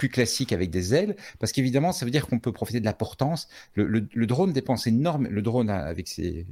[0.00, 2.94] plus classique avec des ailes, parce qu'évidemment, ça veut dire qu'on peut profiter de la
[2.94, 3.48] portance.
[3.74, 6.46] Le, drone dépense énormément, le drone avec ses,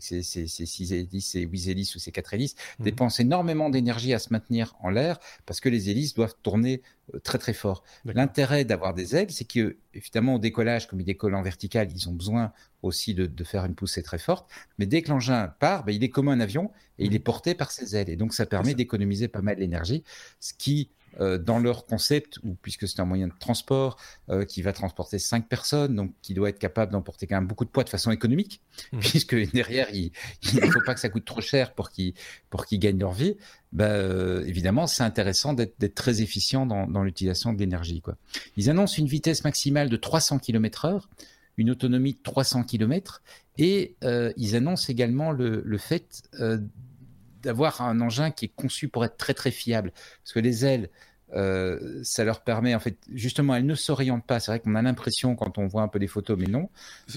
[0.00, 2.82] ses, ses, ses 6 hélices, ses 8 hélices ou ses 4 hélices, mmh.
[2.82, 6.82] dépense énormément d'énergie à se maintenir en l'air, parce que les hélices doivent tourner
[7.14, 7.84] euh, très très fort.
[8.04, 12.08] L'intérêt d'avoir des ailes, c'est que évidemment au décollage, comme il décolle en vertical, ils
[12.08, 14.50] ont besoin aussi de, faire une poussée très forte.
[14.78, 17.14] Mais dès que l'engin part, ben, il est comme un avion et il mmh.
[17.14, 18.10] est porté par ses ailes.
[18.10, 20.02] Et donc ça permet d'économiser pas mal d'énergie,
[20.40, 23.96] ce qui euh, dans leur concept, ou puisque c'est un moyen de transport
[24.28, 27.64] euh, qui va transporter cinq personnes, donc qui doit être capable d'emporter quand même beaucoup
[27.64, 28.60] de poids de façon économique,
[28.92, 28.98] mmh.
[29.00, 30.12] puisque derrière, il
[30.54, 32.14] ne faut pas que ça coûte trop cher pour qu'ils
[32.48, 33.36] pour qu'ils gagnent leur vie.
[33.72, 38.02] Bah, euh, évidemment, c'est intéressant d'être très efficient dans, dans l'utilisation de l'énergie.
[38.56, 41.02] Ils annoncent une vitesse maximale de 300 km/h,
[41.56, 43.22] une autonomie de 300 km,
[43.58, 43.96] et
[44.36, 46.22] ils annoncent également le, le fait
[47.42, 49.92] d'avoir un engin qui est conçu pour être très très fiable.
[50.22, 50.90] Parce que les ailes,
[51.34, 54.40] euh, ça leur permet, en fait, justement, elles ne s'orientent pas.
[54.40, 56.68] C'est vrai qu'on a l'impression quand on voit un peu des photos, mais non.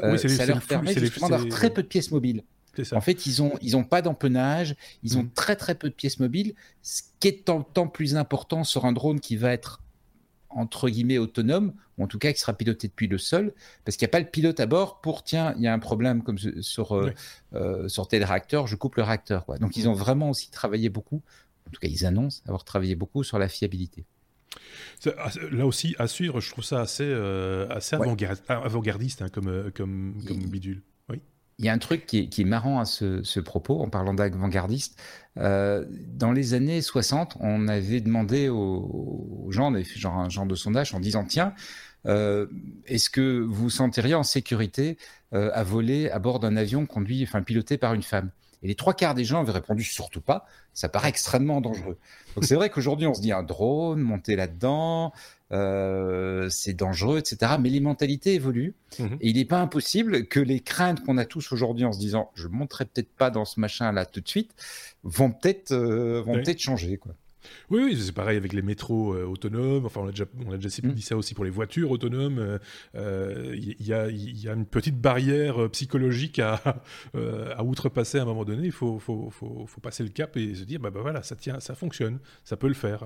[0.02, 2.44] Euh, ça leur permet justement d'avoir très peu de pièces mobiles.
[2.92, 5.32] En fait, ils ont, ils ont pas d'empennage, ils ont mm.
[5.36, 8.92] très très peu de pièces mobiles, ce qui est tant, tant plus important sur un
[8.92, 9.83] drone qui va être
[10.56, 13.54] entre guillemets autonome, ou en tout cas qui sera piloté depuis le sol,
[13.86, 15.80] parce qu'il n'y a pas le pilote à bord pour tiens, il y a un
[15.80, 17.12] problème comme sur, euh,
[17.54, 19.46] euh, sur tel réacteur, je coupe le réacteur.
[19.46, 19.58] Quoi.
[19.58, 21.22] Donc ils ont vraiment aussi travaillé beaucoup,
[21.68, 24.06] en tout cas ils annoncent avoir travaillé beaucoup sur la fiabilité.
[25.18, 27.96] Ah, là aussi, à suivre, je trouve ça assez, euh, assez
[28.48, 30.84] avant-gardiste hein, comme, comme, comme bidule
[31.60, 35.00] il y a un truc qui est, marrant à ce, propos, en parlant d'avant-gardiste.
[35.38, 40.30] Euh, dans les années 60, on avait demandé aux, gens, on avait fait genre un
[40.30, 41.54] genre de sondage en disant tiens,
[42.06, 42.48] euh,
[42.86, 44.98] est-ce que vous sentiriez en sécurité
[45.34, 48.30] euh, à voler à bord d'un avion conduit, enfin piloté par une femme?
[48.64, 50.46] Et les trois quarts des gens avaient répondu surtout pas.
[50.74, 51.98] Ça paraît extrêmement dangereux.
[52.36, 55.12] Donc c'est vrai qu'aujourd'hui on se dit un drone, monter là-dedans,
[55.52, 57.54] euh, c'est dangereux, etc.
[57.60, 58.74] Mais les mentalités évoluent.
[59.00, 59.18] Mhm.
[59.22, 62.32] Et il n'est pas impossible que les craintes qu'on a tous aujourd'hui en se disant
[62.34, 64.52] je ne monterai peut-être pas dans ce machin-là tout de suite,
[65.04, 66.98] vont peut-être euh, vont peut-être changer.
[66.98, 67.14] Quoi.
[67.70, 69.86] Oui, oui c'est pareil avec les métros euh, autonomes.
[69.86, 70.92] Enfin, on a déjà, on a déjà mm.
[70.92, 72.36] dit ça aussi pour les voitures autonomes.
[72.36, 72.58] Il euh,
[72.96, 76.62] euh, y, a, y, a, une petite barrière psychologique à,
[77.14, 78.66] à outrepasser à un moment donné.
[78.66, 81.36] Il faut, faut, faut, faut, passer le cap et se dire, bah, bah, voilà, ça
[81.36, 83.04] tient, ça fonctionne, ça peut le faire.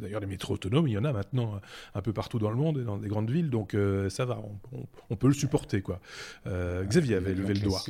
[0.00, 1.60] D'ailleurs, les métros autonomes, il y en a maintenant
[1.94, 3.76] un peu partout dans le monde et dans des grandes villes, donc
[4.08, 4.40] ça va,
[4.72, 6.00] on, on, peut le supporter, quoi.
[6.46, 7.80] Xavier avait levé le doigt.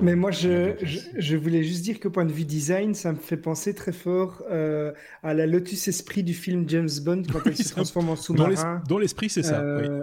[0.00, 3.18] Mais moi, je, je, je, voulais juste dire qu'au point de vue design, ça me
[3.18, 4.42] fait penser très fort
[5.22, 8.82] à la Lotus Esprit du film James Bond quand elle se transforme en sous-marin.
[8.88, 9.60] Dans l'esprit, c'est ça.
[9.60, 10.02] Euh,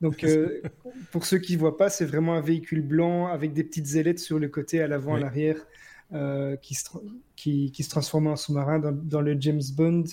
[0.00, 0.60] donc, euh,
[1.12, 4.18] pour ceux qui ne voient pas, c'est vraiment un véhicule blanc avec des petites ailettes
[4.18, 5.56] sur le côté, à l'avant, à l'arrière,
[6.12, 6.84] euh, qui, se
[7.36, 10.04] qui, qui, se transforme en sous-marin dans, le James Bond,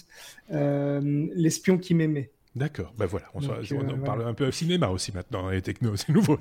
[0.50, 2.30] l'espion qui m'aimait.
[2.56, 6.38] D'accord, ben voilà, on, euh, parle un peu cinéma aussi maintenant, les techno, c'est nouveau.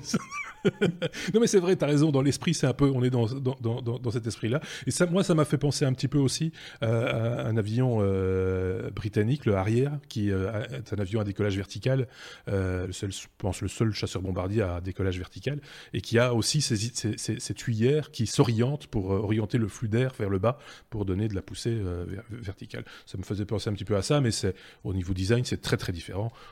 [1.33, 3.25] non mais c'est vrai, tu as raison, dans l'esprit, c'est un peu, on est dans,
[3.25, 4.61] dans, dans, dans cet esprit-là.
[4.85, 6.51] Et ça, moi, ça m'a fait penser un petit peu aussi
[6.83, 12.07] euh, à un avion euh, britannique, le Harrier, qui est un avion à décollage vertical,
[12.45, 15.61] le seul, je pense le seul chasseur-bombardier à décollage vertical,
[15.93, 19.89] et qui a aussi ces, ces, ces, ces tuyères qui s'orientent pour orienter le flux
[19.89, 20.59] d'air vers le bas,
[20.91, 21.81] pour donner de la poussée
[22.29, 22.85] verticale.
[23.07, 25.61] Ça me faisait penser un petit peu à ça, mais c'est au niveau design, c'est
[25.61, 26.02] très très différent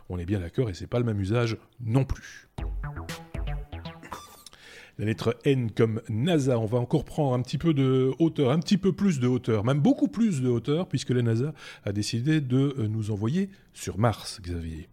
[0.09, 2.49] on est bien d'accord, et c'est pas le même usage non plus.
[4.97, 8.59] La lettre N comme NASA, on va encore prendre un petit peu de hauteur, un
[8.59, 11.53] petit peu plus de hauteur, même beaucoup plus de hauteur, puisque la NASA
[11.85, 14.89] a décidé de nous envoyer sur Mars, Xavier.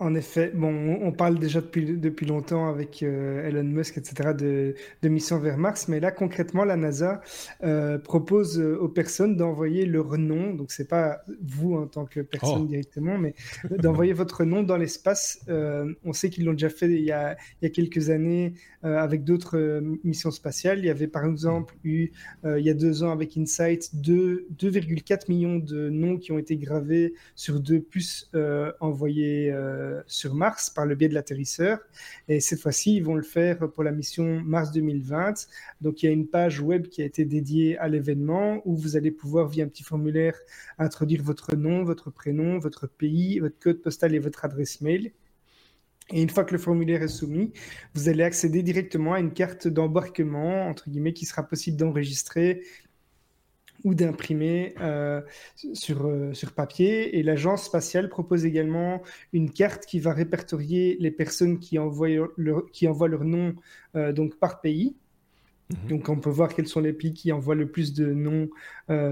[0.00, 4.74] En effet, bon, on parle déjà depuis, depuis longtemps avec euh, Elon Musk, etc., de,
[5.02, 7.20] de missions vers Mars, mais là, concrètement, la NASA
[7.62, 12.20] euh, propose euh, aux personnes d'envoyer leur nom, donc c'est pas vous en tant que
[12.20, 12.66] personne oh.
[12.66, 13.34] directement, mais
[13.68, 15.38] d'envoyer votre nom dans l'espace.
[15.48, 19.24] on sait qu'ils l'ont déjà fait il y a, il y a quelques années avec
[19.24, 20.78] d'autres missions spatiales.
[20.78, 22.12] Il y avait par exemple eu,
[22.44, 27.12] il y a deux ans avec InSight, 2,4 millions de noms qui ont été gravés
[27.34, 28.30] sur deux puces
[28.80, 29.52] envoyées
[30.06, 31.78] sur Mars par le biais de l'atterrisseur.
[32.28, 35.46] Et cette fois-ci, ils vont le faire pour la mission Mars 2020.
[35.80, 38.96] Donc il y a une page web qui a été dédiée à l'événement où vous
[38.96, 40.36] allez pouvoir, via un petit formulaire,
[40.78, 45.12] introduire votre nom, votre prénom, votre pays, votre code postal et votre adresse mail.
[46.12, 47.52] Et une fois que le formulaire est soumis,
[47.94, 52.62] vous allez accéder directement à une carte d'embarquement, entre guillemets, qui sera possible d'enregistrer
[53.84, 55.20] ou d'imprimer euh,
[55.72, 57.18] sur, euh, sur papier.
[57.18, 62.70] Et l'agence spatiale propose également une carte qui va répertorier les personnes qui envoient leur,
[62.72, 63.54] qui envoient leur nom
[63.96, 64.96] euh, donc par pays.
[65.70, 65.88] Mhm.
[65.88, 68.48] Donc on peut voir quels sont les pays qui envoient le plus de noms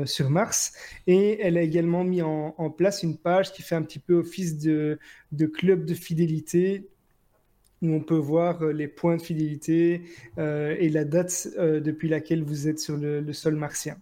[0.06, 0.72] sur Mars.
[1.06, 4.14] Et elle a également mis en, en, place une page qui fait un petit peu
[4.14, 4.98] office de,
[5.30, 6.88] de club de fidélité
[7.80, 10.02] où on peut voir les points de fidélité
[10.36, 13.96] et la date depuis laquelle vous êtes sur le sol martien.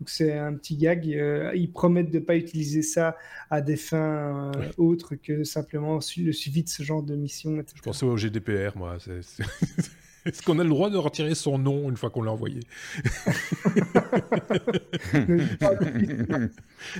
[0.00, 1.12] Donc c'est un petit gag.
[1.12, 3.16] Euh, ils promettent de ne pas utiliser ça
[3.50, 7.62] à des fins euh, autres que simplement le suivi de ce genre de mission.
[7.74, 8.98] Je pensais au GDPR, moi.
[10.32, 12.60] Est-ce qu'on a le droit de retirer son nom une fois qu'on l'a envoyé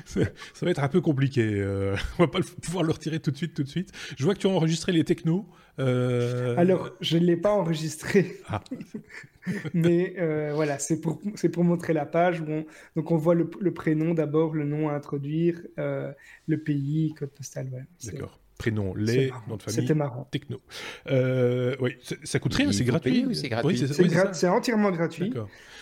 [0.06, 0.22] ça,
[0.62, 1.42] va être un peu compliqué.
[1.42, 3.92] Euh, on va pas pouvoir le retirer tout de suite, tout de suite.
[4.16, 5.46] Je vois que tu as enregistré les technos.
[5.78, 8.40] Euh, Alors, je ne l'ai pas enregistré.
[8.48, 8.62] Ah.
[9.74, 11.20] Mais euh, voilà, c'est pour,
[11.52, 12.40] pour montrer la page.
[12.40, 17.30] Où on, donc, on voit le, prénom d'abord, le nom à introduire, le pays, code
[17.30, 17.86] postal.
[18.04, 20.28] D'accord prénom, les, nom de famille, C'était marrant.
[20.30, 20.60] techno.
[21.08, 23.26] oui, ça coûte rien, c'est gratuit.
[23.34, 23.88] c'est gratuit
[24.32, 25.32] C'est entièrement gratuit.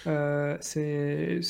[0.07, 1.41] Euh, c'est,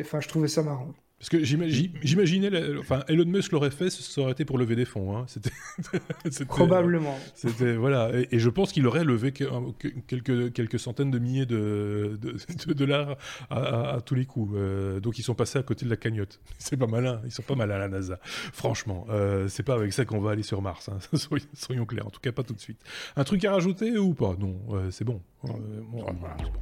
[0.00, 0.92] enfin, je trouvais ça marrant.
[1.24, 5.16] Parce que j'imaginais, enfin, Elon Musk l'aurait fait, ça aurait été pour lever des fonds.
[5.16, 5.24] Hein.
[5.26, 7.18] C'était, Probablement.
[7.34, 12.72] C'était voilà, et, je pense qu'il aurait levé quelques quelques centaines de milliers de, de,
[12.74, 13.16] dollars
[13.48, 14.52] à, tous les coups.
[14.54, 16.40] Euh, donc ils sont passés à côté de la cagnotte.
[16.58, 18.18] C'est pas malin, ils sont pas malins à la NASA.
[18.22, 20.90] Franchement, euh, c'est pas avec ça qu'on va aller sur Mars.
[20.90, 20.98] Hein.
[21.54, 22.82] Soyons, clairs, en tout cas pas tout de suite.
[23.16, 24.36] Un truc à rajouter ou pas?
[24.38, 25.22] Non, euh, c'est bon.
[25.42, 26.04] bon,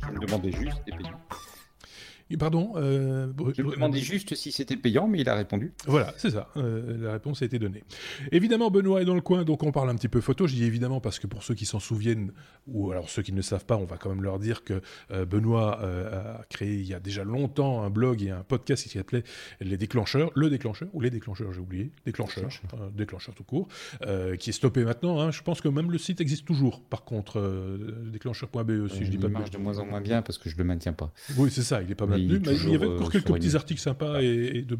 [0.07, 1.11] Je me demandais juste des pays.
[2.39, 5.73] Pardon euh, Je me demandais juste si c'était payant, mais il a répondu.
[5.87, 6.49] Voilà, c'est ça.
[6.57, 7.83] Euh, la réponse a été donnée.
[8.31, 10.47] Évidemment, Benoît est dans le coin, donc on parle un petit peu photo.
[10.47, 12.33] Je dis évidemment parce que pour ceux qui s'en souviennent,
[12.67, 15.25] ou alors ceux qui ne savent pas, on va quand même leur dire que euh,
[15.25, 19.25] Benoît a créé il y a déjà longtemps un blog et un podcast qui s'appelait
[19.61, 22.49] Les Déclencheurs, le déclencheur, ou les déclencheurs, j'ai oublié, déclencheur,
[22.95, 23.69] déclencheur tout court,
[24.39, 25.21] qui est stoppé maintenant.
[25.21, 25.31] Hein.
[25.31, 27.41] Je pense que même le site existe toujours, par contre,
[28.13, 30.57] déclencheur.be, si je dis pas Il marche de moins en moins bien parce que je
[30.57, 31.13] le maintiens pas.
[31.37, 34.21] Oui, c'est ça, il est pas mal il, y avait encore quelques petits articles sympas
[34.23, 34.79] et, de,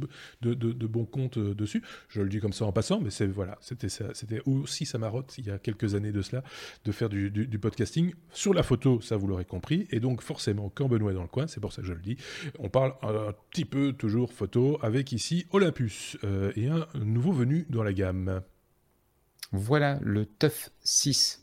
[0.55, 1.83] de, bons comptes euh, dessus.
[2.09, 5.35] Je le dis comme ça en passant, mais c'est voilà, c'était c'était aussi sa marotte
[5.39, 6.43] il y a quelques années de cela
[6.85, 9.87] de faire du, podcasting sur la photo, ça vous l'aurez compris.
[9.91, 12.01] Et donc forcément, quand Benoît est dans le coin, c'est pour ça que je le
[12.01, 12.17] dis,
[12.59, 17.67] on parle un petit peu toujours photo avec ici Olympus euh, et un nouveau venu
[17.71, 18.43] dans la gamme.
[19.53, 21.43] Voilà le TUF 6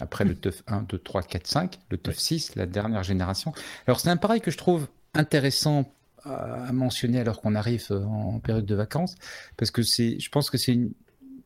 [0.00, 3.52] après le TUF 1, 2, 3, 4, 5, le TUF 6, la dernière génération.
[3.86, 4.86] Alors c'est un pareil que je trouve
[5.18, 5.84] intéressant
[6.24, 9.14] à mentionner alors qu'on arrive euh, en période de vacances,
[9.56, 10.78] parce que c'est, je pense que c'est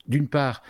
[0.06, 0.62] d'une part,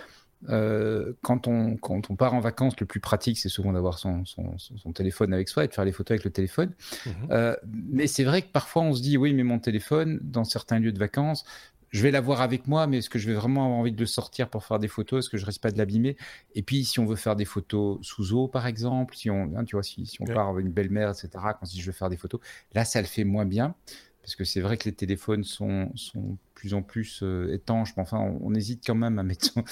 [0.49, 4.25] euh, quand, on, quand on part en vacances, le plus pratique, c'est souvent d'avoir son,
[4.25, 6.73] son, son, téléphone avec soi et de faire les photos avec le téléphone.
[7.07, 10.45] Mmh euh, mais c'est vrai que parfois on se dit, oui, mais mon téléphone, dans
[10.45, 11.45] certains lieux de vacances,
[11.93, 14.07] je vais l'avoir avec moi, mais est-ce que je vais vraiment avoir envie de le
[14.07, 15.25] sortir pour faire des photos?
[15.25, 16.17] Est-ce que je risque pas de l'abîmer?
[16.55, 19.65] Et puis, si on veut faire des photos sous eau, par exemple, si on, hein,
[19.65, 21.29] tu vois, si, on part avec une belle mer, etc.,
[21.59, 22.41] quand si je veux faire des photos,
[22.73, 23.75] là, ça le fait moins bien.
[24.23, 28.03] parce que c'est vrai que les téléphones sont, sont plus en plus euh, étanches, mais
[28.03, 29.63] enfin, on, hésite quand même à mettre son,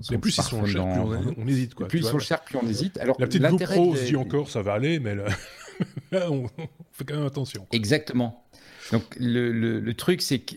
[0.00, 1.74] son, plus ils sont chers, plus on, hésite.
[1.74, 2.96] Quoi, plus ils sont chers, plus on hésite.
[2.98, 5.16] Alors, la petite GoPro aussi encore, ça va aller, mais
[6.12, 6.46] là, on
[6.92, 7.66] fait quand même attention.
[7.72, 8.46] Exactement.
[8.92, 10.54] Donc le, le, truc, c'est que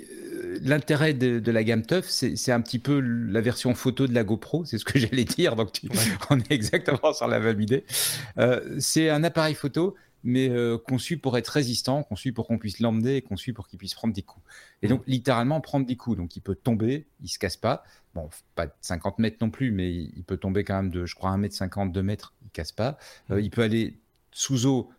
[0.62, 4.66] l'intérêt de, la gamme TUF, c'est un petit peu la version photo de la GoPro,
[4.66, 5.80] c'est ce que j'allais dire, donc
[6.30, 7.86] on est exactement sur la même idée.
[8.38, 12.80] Euh, c'est un appareil photo mais euh, conçu pour être résistant, conçu pour qu'on puisse
[12.80, 14.46] l'emmener, conçu pour qu'il puisse prendre des coups.
[14.82, 16.18] Et donc, littéralement, prendre des coups.
[16.18, 17.84] Donc, il peut tomber, il se casse pas.
[18.14, 21.16] Bon, pas de 50 mètres non plus, mais il peut tomber quand même de, je
[21.16, 22.98] crois, 1 mètre 50, 2 mètres, il casse pas.
[23.32, 24.00] Euh, il peut aller
[24.32, 24.90] sous eau,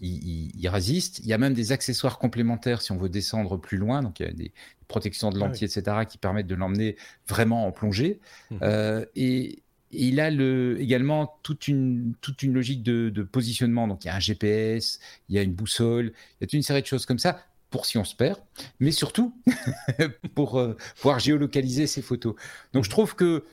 [0.00, 1.20] il, résiste.
[1.20, 4.02] Il y a même des accessoires complémentaires si on veut descendre plus loin.
[4.02, 4.52] Donc, il y a des
[4.88, 6.96] protections de lentilles, etc., qui permettent de l'emmener
[7.28, 8.20] vraiment en plongée.
[8.50, 8.56] Mmh.
[8.62, 13.88] Euh, et, il a le, également toute une, toute une logique de, positionnement.
[13.88, 16.54] Donc, il y a un GPS, il y a une boussole, il y a toute
[16.54, 18.38] une série de choses comme ça pour si on se perd,
[18.78, 19.34] mais surtout
[20.34, 22.34] pour euh, pouvoir géolocaliser ses photos.
[22.72, 23.44] Donc, je trouve que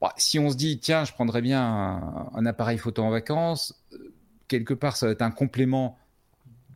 [0.00, 1.62] bah, si on se dit, tiens, je prendrais bien
[2.34, 3.79] un, appareil photo en vacances,
[4.50, 5.96] quelque part, ça va être un complément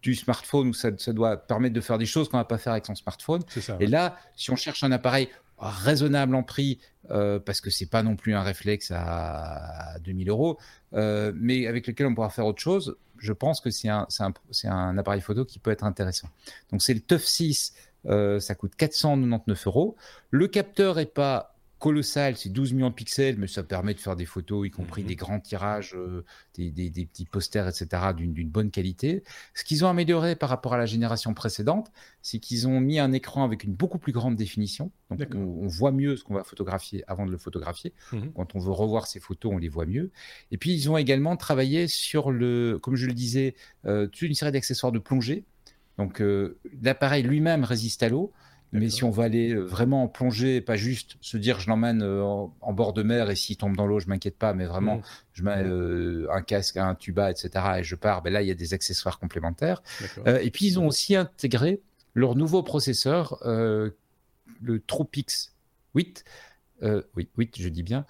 [0.00, 2.72] du smartphone où ça, doit permettre de faire des choses qu'on ne va pas faire
[2.72, 3.42] avec son smartphone.
[3.80, 6.78] Et là, si on cherche un appareil raisonnable en prix,
[7.10, 10.58] euh, parce que c'est pas non plus un réflexe à, 2000 euros,
[10.92, 14.32] euh, mais avec lequel on pourra faire autre chose, je pense que c'est un, un,
[14.64, 16.28] un, appareil photo qui peut être intéressant.
[16.70, 17.74] Donc c'est le TUF 6,
[18.06, 19.96] euh, ça coûte 499 euros.
[20.30, 21.53] Le capteur est pas
[21.84, 25.02] colossal, c'est 12 millions de pixels, mais ça permet de faire des photos, y compris
[25.02, 25.08] mhm.
[25.08, 26.24] des grands tirages, euh,
[26.56, 29.22] des, petits posters, etc., d'une bonne qualité.
[29.52, 31.92] Ce qu'ils ont amélioré par rapport à la génération précédente,
[32.22, 34.92] c'est qu'ils ont mis un écran avec une beaucoup plus grande définition.
[35.10, 37.92] Donc on, voit mieux ce qu'on va photographier avant de le photographier.
[38.12, 38.32] Mhm.
[38.32, 40.10] Quand on veut revoir ces photos, on les voit mieux.
[40.52, 44.34] Et puis ils ont également travaillé sur le, comme je le disais, euh, toute une
[44.34, 45.44] série d'accessoires de plongée.
[45.98, 48.32] Donc euh, l'appareil lui-même résiste à l'eau.
[48.74, 52.22] Mais si on va aller euh, vraiment plonger, pas juste se dire je l'emmène euh,
[52.22, 55.02] en, bord de mer et s'il tombe dans l'eau, je m'inquiète pas, mais vraiment mmh.
[55.32, 57.50] je mets euh, un casque, un tuba, etc.
[57.78, 59.82] et je pars, ben là il y a des accessoires complémentaires.
[60.26, 61.80] et puis ils ont aussi intégré
[62.14, 65.52] leur nouveau processeur, le Tropix
[65.94, 66.24] 8.
[67.16, 68.06] oui, 8, je dis bien,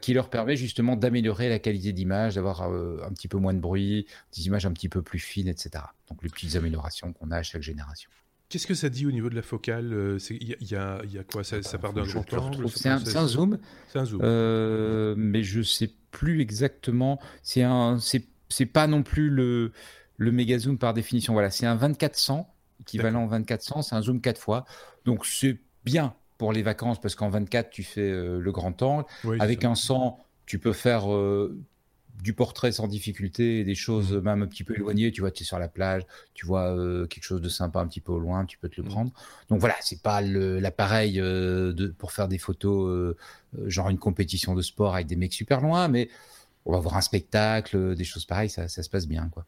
[0.00, 4.06] qui leur permet justement d'améliorer la qualité d'image, d'avoir un petit peu moins de bruit,
[4.36, 5.84] des images un petit peu plus fines, etc.
[6.08, 8.10] Donc les petites améliorations qu'on a à chaque génération.
[8.52, 11.42] Qu'est-ce que ça dit au niveau de la focale euh, Il y, a quoi?
[11.42, 13.58] Ça, part d'un grand angle C'est un, zoom.
[13.88, 14.20] C'est un zoom.
[14.22, 17.18] Euh, mais je sais plus exactement.
[17.42, 19.72] C'est un, c'est pas non plus le
[20.18, 21.32] le méga zoom par définition.
[21.32, 23.80] Voilà, c'est un 2400 équivalent 2400.
[23.80, 24.66] C'est un zoom 4 fois.
[25.06, 29.06] Donc c'est bien pour les vacances parce qu'en 24 tu fais euh, le grand angle.
[29.40, 31.04] Avec un 100 tu peux faire
[32.22, 34.20] du portrait sans difficulté, des choses mmh.
[34.20, 35.10] même un petit peu éloignées.
[35.10, 36.02] Tu vois, tu es sur la plage,
[36.34, 38.80] tu vois euh, quelque chose de sympa un petit peu au loin, tu peux te
[38.80, 38.90] le mmh.
[38.90, 39.10] prendre.
[39.48, 43.16] Donc voilà, c'est pas l'appareil euh, pour faire des photos, euh,
[43.66, 46.08] genre une compétition de sport avec des mecs super loin, mais
[46.64, 49.44] on va voir un spectacle, des choses pareilles, ça, ça se passe bien, quoi.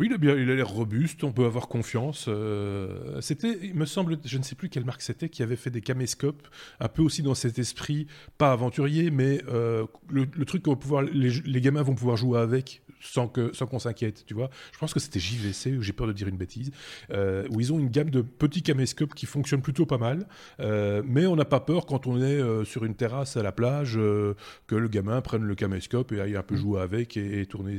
[0.00, 2.26] Oui, il a l'air robuste, on peut avoir confiance.
[2.26, 5.70] Euh, c'était, il me semble, je ne sais plus quelle marque c'était, qui avait fait
[5.70, 6.48] des caméscopes,
[6.80, 11.60] un peu aussi dans cet esprit, pas aventurier, mais euh, le, truc qu'on pouvoir, les,
[11.60, 14.50] gamins vont pouvoir jouer avec sans que, sans qu'on s'inquiète, tu vois.
[14.72, 16.72] Je pense que c'était JVC, j'ai peur de dire une bêtise,
[17.10, 20.26] euh, où ils ont une gamme de petits caméscopes qui fonctionnent plutôt pas mal,
[20.58, 24.74] mais on n'a pas peur quand on est sur une terrasse à la plage que
[24.74, 26.58] le gamin prenne le caméscope et aille un peu mmh.
[26.58, 27.78] jouer avec et, tourner,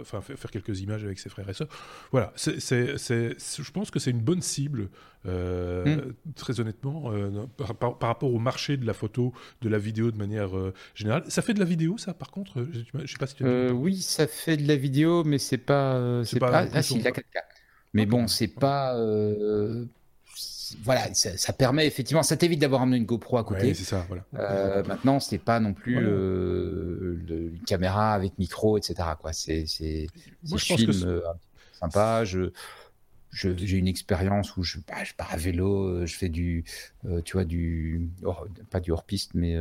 [0.00, 1.55] enfin faire quelques images avec ses frères et
[2.12, 4.88] voilà, c'est, je pense que c'est une bonne cible,
[5.26, 6.32] euh, hmm.
[6.34, 10.56] très honnêtement, euh, par, rapport au marché de la photo, de la vidéo de manière
[10.56, 11.24] euh, générale.
[11.28, 14.26] Ça fait de la vidéo, ça, par contre Je sais pas si tu Oui, ça
[14.26, 16.22] fait de la vidéo, mais c'est pas.
[16.24, 17.22] c'est pas, ah, si, la 4K.
[17.94, 18.94] Mais bon, c'est pas
[20.82, 23.74] voilà, ça, permet effectivement, ça t'évite d'avoir amené une GoPro à côté.
[23.74, 24.24] c'est ça, voilà.
[24.34, 28.94] Euh, maintenant, c'est pas non plus une caméra avec micro, etc.
[29.20, 30.06] Quoi, c'est, c'est,
[30.52, 31.20] euh,
[31.76, 32.24] sympa.
[32.24, 32.50] Je,
[33.32, 36.64] j'ai une expérience où je, bah, je pars à vélo, euh, je fais du,
[37.24, 38.08] tu vois, du,
[38.70, 39.56] pas du hors piste, mais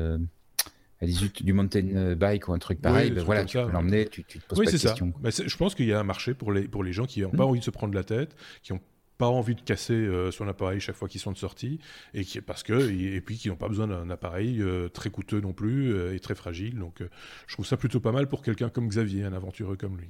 [1.01, 4.59] du mountain bike ou un truc pareil, ben voilà, tu peux l'emmener, tu, te poses
[4.59, 5.13] pas de questions.
[5.19, 7.31] Bah, je pense qu'il y a un marché pour les, pour les gens qui n'ont
[7.31, 7.49] pas hmm.
[7.49, 8.81] envie de se prendre la tête, qui ont
[9.17, 11.79] pas envie de casser euh, son appareil chaque fois qu'ils sont de sortie
[12.13, 15.39] et qui parce que et, puis qui n'ont pas besoin d'un appareil euh, très coûteux
[15.39, 17.01] non plus euh, et très fragile donc
[17.47, 20.09] je trouve ça plutôt pas mal pour quelqu'un comme Xavier un aventureux comme lui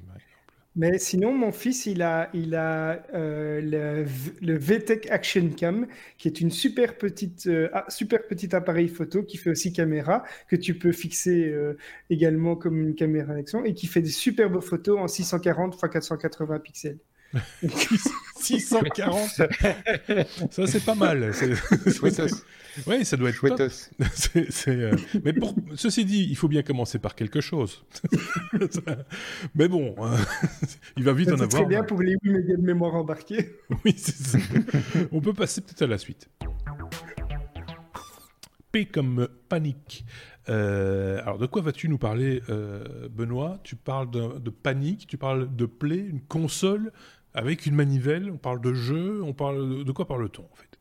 [0.76, 4.04] mais sinon, mon fils, il a, il a le,
[4.42, 5.86] le, VTech Action Cam,
[6.18, 10.56] qui est une super petite, ah, super petit appareil photo qui fait aussi caméra, que
[10.56, 11.54] tu peux fixer
[12.10, 16.58] également comme une caméra d'action et qui fait des superbes photos en 640 x 480
[16.60, 16.98] pixels.
[18.36, 19.28] 640
[20.50, 21.32] Ça, c'est pas mal.
[22.86, 23.60] Oui, ça doit être top.
[24.68, 25.54] Euh, mais pour...
[25.74, 27.84] ceci dit, il faut bien commencer par quelque chose.
[29.54, 30.16] mais bon, euh,
[30.96, 31.50] il va vite en avoir.
[31.50, 33.56] C'est très bien pour les 8 mégas de mémoire embarqués.
[33.84, 34.38] oui, c'est ça.
[35.12, 36.28] On peut passer peut-être à la suite.
[38.72, 40.04] P comme panique.
[40.48, 42.42] Euh, alors, de quoi vas-tu nous parler,
[43.10, 43.58] Benoît?
[43.62, 46.92] Tu parles de, de, panique, tu parles de play, une console
[47.36, 50.75] avec une manivelle, on parle de jeu, on parle de quoi parle-t-on en fait?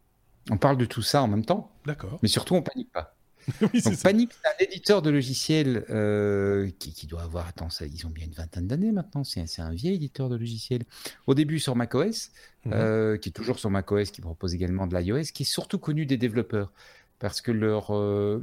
[0.52, 1.72] On parle de tout ça en même temps.
[1.86, 2.20] D'accord.
[2.22, 3.16] Mais surtout, on panique pas.
[3.74, 8.06] oui, Donc, Panic, c'est un éditeur de logiciels euh, qui, doit avoir, attends, ça, ils
[8.06, 10.84] ont bien une vingtaine d'années maintenant, c'est un vieil éditeur de logiciels.
[11.28, 12.32] Au début sur macOS,
[12.66, 12.74] mhm.
[12.74, 16.06] euh, qui est toujours sur macOS, qui propose également de l'iOS, qui est surtout connu
[16.06, 16.72] des développeurs.
[17.20, 18.42] Parce que leur, euh,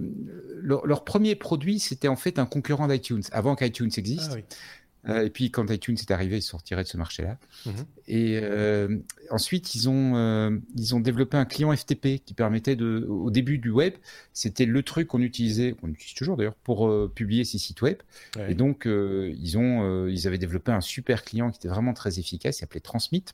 [0.62, 4.30] leur, premier produit, c'était en fait un concurrent d'iTunes, avant qu'iTunes existe.
[4.30, 4.44] Ah, oui.
[5.08, 7.38] Euh, et puis quand iTunes est arrivé, ils sortiraient de ce marché-là.
[7.66, 7.72] Mhm.
[8.06, 8.98] Et euh,
[9.30, 13.58] ensuite, ils ont, euh, ils ont développé un client FTP qui permettait de, au début
[13.58, 13.94] du web,
[14.32, 17.98] c'était le truc qu'on utilisait, qu'on utilise toujours d'ailleurs, pour publier ses sites web.
[18.48, 22.56] Et donc, ils, ont, ils avaient développé un super client qui était vraiment très efficace,
[22.56, 23.24] il s'appelait Transmit.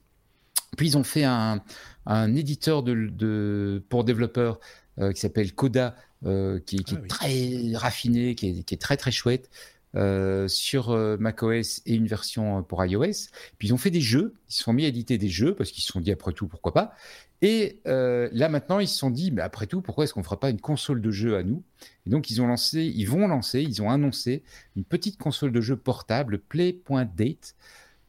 [0.77, 1.63] Puis ils ont fait un,
[2.07, 4.61] un éditeur de, de, pour développeurs
[4.99, 9.11] qui s'appelle Coda, qui, qui ah est très raffiné, qui est, qui est très très
[9.11, 9.51] chouette.
[9.97, 13.31] Euh, sur euh, macOS et une version euh, pour iOS.
[13.57, 15.71] Puis ils ont fait des jeux, ils se sont mis à éditer des jeux parce
[15.71, 16.93] qu'ils se sont dit après tout pourquoi pas.
[17.41, 20.39] Et là maintenant ils se sont dit mais après tout pourquoi est-ce qu'on ne fera
[20.39, 21.63] pas une console de jeu à nous?
[22.05, 24.43] Et donc ils ont lancé, ils vont lancer, ils ont annoncé
[24.77, 27.55] une petite console de jeu portable Play.date.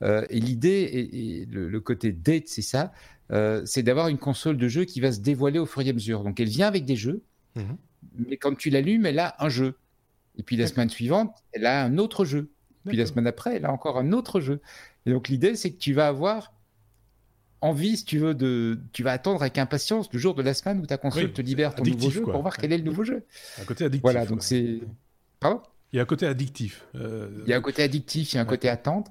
[0.02, 2.92] et l'idée et, le, côté date c'est ça,
[3.66, 6.26] c'est d'avoir une console de jeu qui va se dévoiler au fur et à mesure.
[6.26, 7.22] Donc elle vient avec des jeux,
[7.56, 7.78] mhm.
[8.28, 9.76] mais quand tu l'allumes elle a un jeu.
[10.38, 12.52] Et puis la semaine suivante, elle a un autre jeu.
[12.86, 14.62] Puis la semaine après, elle a encore un autre jeu.
[15.06, 16.54] Et donc l'idée, c'est que tu vas avoir
[17.62, 20.80] envie, si tu veux, de, tu vas attendre avec impatience le jour de la semaine
[20.80, 23.26] où ta console te libère ton nouveau jeu pour voir quel est le nouveau jeu.
[23.62, 24.02] Un côté addictif.
[24.02, 24.80] Voilà, donc c'est.
[25.40, 25.62] Pardon?
[25.92, 26.86] Il y a un côté addictif.
[26.96, 29.08] Euh, il y a un côté addictif, il y a un côté attente.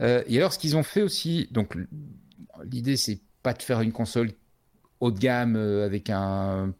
[0.00, 1.76] Euh, et alors, ce qu'ils ont fait aussi, donc
[2.64, 4.30] l'idée, c'est pas de faire une console
[5.00, 6.72] haut de gamme euh, avec un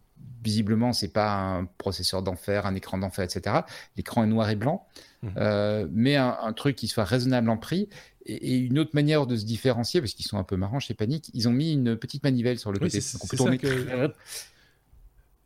[0.43, 3.61] visiblement, c'est pas un processeur d'enfer, un écran d'enfer, etc.
[3.97, 4.87] L'écran est noir et blanc,
[5.23, 5.29] mmh.
[5.37, 7.89] euh, mais un, truc qui soit raisonnable en prix.
[8.27, 11.31] Et, une autre manière de se différencier, parce qu'ils sont un peu marrants chez Panic,
[11.35, 13.01] ils ont mis une petite manivelle sur le côté.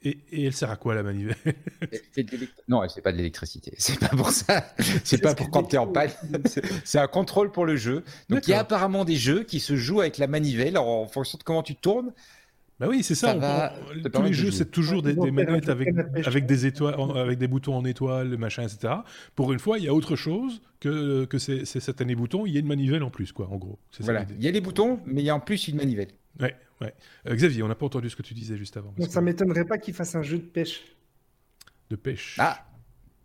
[0.02, 1.36] Et, elle sert à quoi la manivelle?
[2.68, 3.74] Non, elle fait pas de l'électricité.
[3.78, 4.72] C'est pas pour ça.
[5.04, 6.10] C'est pas pour quand tu es en panne.
[6.84, 8.04] C'est un contrôle pour le jeu.
[8.28, 11.38] Donc il y a apparemment des jeux qui se jouent avec la manivelle en fonction
[11.38, 12.12] de comment tu tournes.
[12.78, 13.72] Bah oui, c'est ça.
[14.12, 15.88] tous les jeux, c'est toujours des, manettes avec,
[16.26, 18.94] avec des étoiles, avec des boutons en étoile, machin, etc.
[19.34, 22.44] Pour une fois, il y a autre chose que, que ces, ces année boutons.
[22.46, 23.78] Il y a une manivelle en plus, quoi, en gros.
[24.00, 24.26] Voilà.
[24.38, 26.08] Il y a les boutons, mais il y a en plus une manivelle.
[26.40, 26.94] Ouais, ouais.
[27.26, 28.92] Euh, Xavier, on n'a pas entendu ce que tu disais juste avant.
[28.98, 30.82] Donc ça m'étonnerait pas qu'il fasse un jeu de pêche.
[31.88, 32.36] De pêche.
[32.38, 32.66] Ah.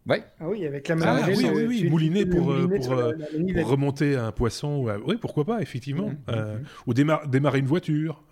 [0.08, 0.24] Ouais.
[0.40, 1.46] Ah oui, avec la ah manivelle.
[1.46, 1.90] Ah, oui, oui, oui.
[1.90, 3.14] mouliner pour, euh, pour, euh,
[3.54, 4.86] pour, remonter un poisson.
[5.06, 6.08] Oui, pourquoi pas, effectivement.
[6.08, 6.64] Mmh, mmh, mmh.
[6.88, 8.24] Ou démarrer une voiture.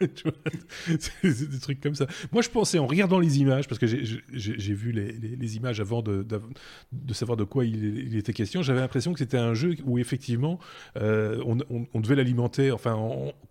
[1.22, 2.06] des trucs comme ça.
[2.32, 6.02] Moi, je pensais en regardant les images, parce que j'ai vu les, les, images avant
[6.02, 6.26] de,
[6.92, 10.58] de, savoir de quoi il, était question, j'avais l'impression que c'était un jeu où effectivement
[10.96, 11.58] euh, on,
[11.92, 12.96] on, devait l'alimenter, enfin,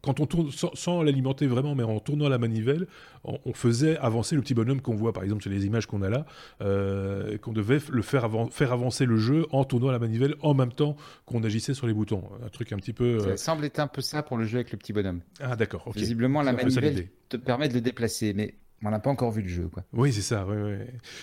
[0.02, 2.88] quand on tourne sans, l'alimenter vraiment, mais en tournant la manivelle,
[3.24, 6.10] on, faisait avancer le petit bonhomme qu'on voit, par exemple, sur les images qu'on a
[6.10, 6.26] là,
[6.62, 10.72] euh, qu'on devait le faire, faire avancer le jeu en tournant la manivelle en même
[10.72, 10.96] temps
[11.26, 12.24] qu'on agissait sur les boutons.
[12.44, 13.20] Un truc un petit peu.
[13.20, 15.22] Ça euh, semble être un peu ça pour le jeu avec le petit bonhomme.
[15.42, 15.92] Ah, d'accord.
[15.96, 19.48] Visiblement, la manivelle te permet de le déplacer, mais on n'a pas encore vu le
[19.48, 19.68] jeu.
[19.68, 19.84] Quoi.
[19.94, 20.46] Oui, c'est ça.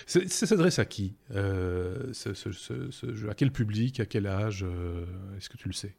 [0.07, 3.31] Ça s'adresse à qui euh, ce, jeu?
[3.31, 4.01] À quel public?
[4.01, 5.07] À quel âge euh,
[5.37, 5.95] Est-ce que tu le sais?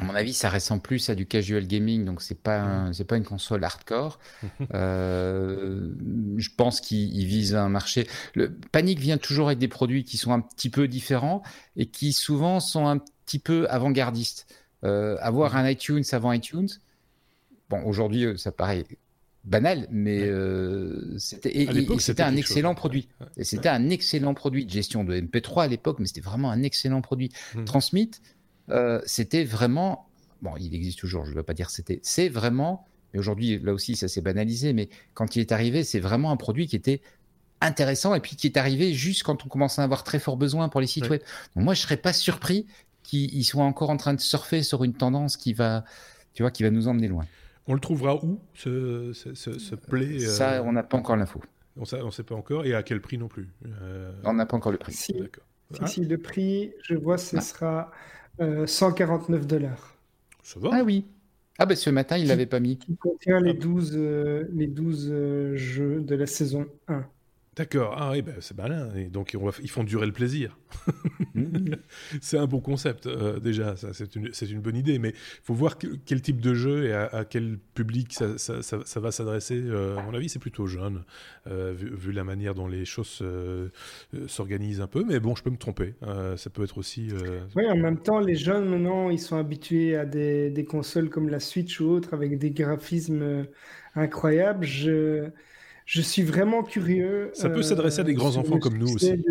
[0.00, 3.16] À mon avis, ça ressemble plus à du casual gaming, donc c'est pas c'est pas
[3.16, 4.18] une console hardcore.
[4.74, 5.92] Euh,
[6.36, 8.06] je pense qu'il vise un marché.
[8.34, 11.42] Le Panic vient toujours avec des produits qui sont un petit peu différents
[11.76, 14.46] et qui souvent sont un petit peu avant-gardistes.
[14.82, 16.68] avoir un iTunes avant iTunes,
[17.68, 18.84] Bon, aujourd'hui, euh, ça paraît
[19.44, 23.08] banal, mais euh, c'était un excellent produit.
[23.40, 27.00] C'était un excellent produit de gestion de MP3 à l'époque, mais c'était vraiment un excellent
[27.00, 27.30] produit.
[27.54, 27.64] Mmh.
[27.64, 28.10] Transmit,
[28.70, 30.08] euh, c'était vraiment,
[30.42, 33.72] bon, il existe toujours, je ne veux pas dire c'était, c'est vraiment, mais aujourd'hui, là
[33.72, 37.00] aussi, ça s'est banalisé, mais quand il est arrivé, c'est vraiment un produit qui était
[37.60, 40.68] intéressant et puis qui est arrivé juste quand on commence à avoir très fort besoin
[40.68, 41.22] pour les sites web.
[41.56, 42.66] Donc moi, je serais pas surpris
[43.02, 45.84] qu'ils soient encore en train de surfer sur une tendance qui va,
[46.34, 47.26] tu vois, qui va nous emmener loin.
[47.68, 51.42] On le trouvera où, ce, ce, play Ça, euh, on n'a pas encore l'info.
[51.76, 53.50] On ne sait pas encore, et à quel prix non plus
[53.82, 54.94] euh, On n'a pas encore le prix.
[54.94, 55.14] Si,
[55.86, 57.40] si, le prix, je vois, ce ah.
[57.42, 57.90] sera
[58.40, 59.94] 149 euh, dollars.
[60.42, 60.70] Ça va?
[60.72, 61.04] Ah oui.
[61.58, 62.78] Ah ben ce matin, il l'avait pas mis.
[62.78, 63.96] Qui contient les 12,
[64.50, 67.04] les 12 jeux de la saison 1.
[67.58, 68.88] D'accord, ah oui, bah, c'est malin.
[68.94, 70.56] Et donc ils font durer le plaisir.
[71.34, 71.74] Mmh.
[72.20, 75.76] c'est un bon concept euh, déjà, c'est une, une, bonne idée, mais il faut voir
[76.06, 79.60] quel type de jeu et à, quel public ça, ça, ça, va s'adresser.
[79.60, 81.02] Euh, à mon avis, c'est plutôt jeune,
[81.48, 83.24] euh, vu, la manière dont les choses
[84.28, 85.94] s'organisent un peu, mais bon, je peux me tromper.
[86.36, 87.08] ça peut être aussi.
[87.56, 91.28] Oui, en même temps, les jeunes maintenant, ils sont habitués à des, des consoles comme
[91.28, 93.48] la Switch ou autre avec des graphismes
[93.96, 94.64] incroyables.
[94.64, 95.30] Je
[95.88, 97.30] je suis vraiment curieux.
[97.32, 99.24] Ça peut s'adresser à des grands enfants comme nous aussi.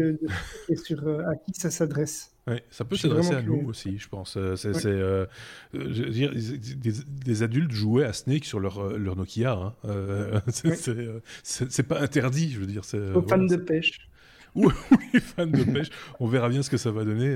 [0.69, 2.33] et sur euh, à qui ça s'adresse.
[2.71, 4.37] Ça peut s'adresser à nous aussi, je pense.
[4.37, 5.27] Euh, c'est, euh,
[5.73, 9.75] des, adultes jouaient à Snake sur leur, leur Nokia.
[9.83, 10.41] Hein.
[11.43, 12.81] c'est, pas interdit, je veux dire.
[13.13, 14.09] Aux fans de pêche.
[14.91, 15.89] Oui, fans de pêche.
[16.19, 17.35] On verra bien ce que ça va donner.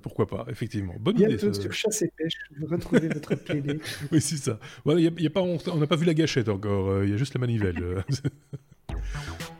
[0.00, 0.94] pourquoi pas, effectivement.
[0.98, 1.60] Bonne Bientôt idée.
[1.60, 4.00] sur chasse et pêche, vous retrouvez votre playlist.
[4.12, 4.58] oui, c'est ça.
[4.84, 7.04] Voilà, y a, y a pas, on n'a pas vu la gâchette encore.
[7.04, 8.04] Il y a juste la manivelle.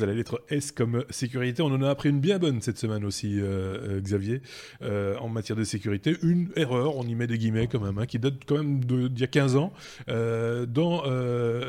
[0.00, 1.62] à la lettre S comme sécurité.
[1.62, 4.40] On en a appris une bien bonne cette semaine aussi, euh, euh, Xavier,
[4.82, 6.16] euh, en matière de sécurité.
[6.22, 9.20] Une erreur, on y met des guillemets quand même, hein, qui date quand même d'il
[9.20, 9.72] y a 15 ans,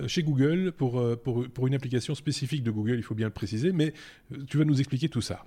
[0.08, 3.94] chez Google, pour, pour une application spécifique de Google, il faut bien le préciser, mais
[4.48, 5.46] tu vas nous expliquer tout ça.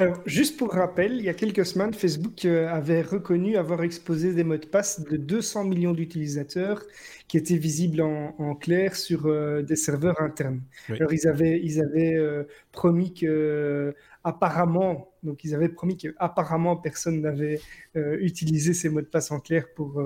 [0.00, 4.32] Alors, juste pour rappel, il y a quelques semaines, Facebook euh, avait reconnu avoir exposé
[4.32, 6.84] des mots de passe de 200 millions d'utilisateurs
[7.26, 10.62] qui étaient visibles en, clair sur euh, des serveurs internes.
[10.88, 13.92] Alors, ils avaient, ils avaient euh, promis que,
[14.22, 17.60] apparemment, donc ils avaient promis que apparemment personne n'avait
[17.94, 20.02] utilisé ces mots de passe en clair pour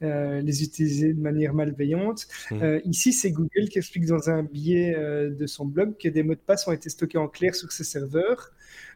[0.00, 2.28] les utiliser de manière malveillante.
[2.50, 2.78] Mmh.
[2.84, 6.40] ici, c'est Google qui explique dans un billet de son blog que des mots de
[6.40, 8.52] passe ont été stockés en clair sur ces serveurs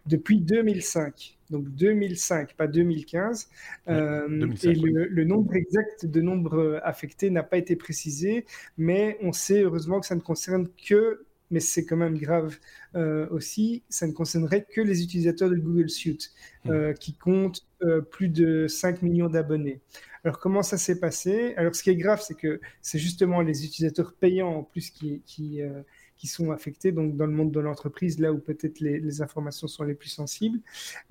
[0.06, 1.36] depuis 2005.
[1.50, 3.48] Donc 2005, pas 2015.
[3.88, 8.46] Euh, et le, nombre exact de nombres affectés n'a pas été précisé,
[8.78, 12.58] mais on sait heureusement que ça ne concerne que, mais c'est quand même grave
[12.94, 16.32] euh, aussi, ça ne concernerait que les utilisateurs de Google Suite,
[16.64, 16.70] hmm.
[16.70, 17.66] euh, qui comptent
[18.10, 19.80] plus de 5 millions d'abonnés.
[20.24, 21.52] Alors comment ça s'est passé?
[21.56, 25.20] Alors ce qui est grave, c'est que c'est justement les utilisateurs payants en plus qui,
[25.26, 25.60] qui
[26.16, 29.84] qui sont affectés donc dans le monde de l'entreprise, là où peut-être les, informations sont
[29.84, 30.60] les plus sensibles.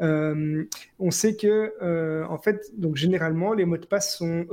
[0.01, 0.65] Euh,
[0.99, 4.45] on sait que, euh, en fait, donc généralement, les mots de passe sont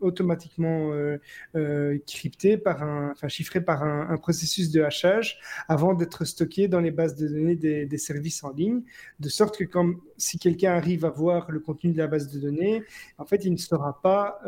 [0.00, 5.38] automatiquement euh, cryptés par un, enfin chiffrés par un, processus de hachage
[5.68, 8.82] avant d'être stockés dans les bases de données des, services en ligne,
[9.20, 12.38] de sorte que comme si quelqu'un arrive à voir le contenu de la base de
[12.38, 12.82] données,
[13.18, 14.40] en fait, il ne saura pas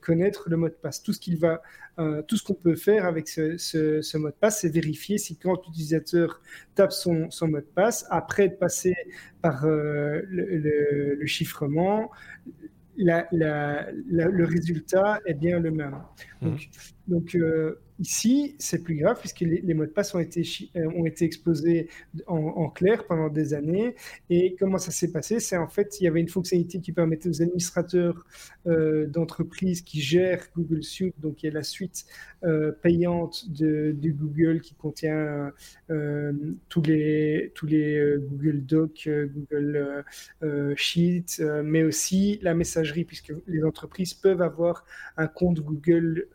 [0.00, 1.02] connaître le mot de passe.
[1.02, 1.62] Tout ce qu'il va
[1.98, 5.66] euh, tout ce qu'on peut faire avec ce, mot de passe, c'est vérifier si quand
[5.66, 6.40] l'utilisateur
[6.74, 8.94] tape son, mot de passe, après de passer
[9.42, 12.10] par euh, le, chiffrement,
[12.96, 15.98] le résultat est bien le même.
[16.40, 16.56] Mmh.
[17.08, 20.42] Donc, euh, Ici, c'est plus grave puisque les, mots de passe ont été,
[20.74, 21.88] euh, ont été exposés
[22.26, 23.94] en, clair pendant des années.
[24.28, 25.38] Et comment ça s'est passé?
[25.38, 28.26] C'est en fait, il y avait une fonctionnalité qui permettait aux administrateurs
[28.66, 32.04] euh, d'entreprises qui gèrent Google Suite, donc qui est la suite
[32.82, 35.52] payante de, Google qui contient
[36.68, 40.04] tous les, tous les Google Docs, Google
[40.74, 44.84] Sheets, mais aussi la messagerie, puisque les entreprises peuvent avoir
[45.16, 46.26] un compte Google,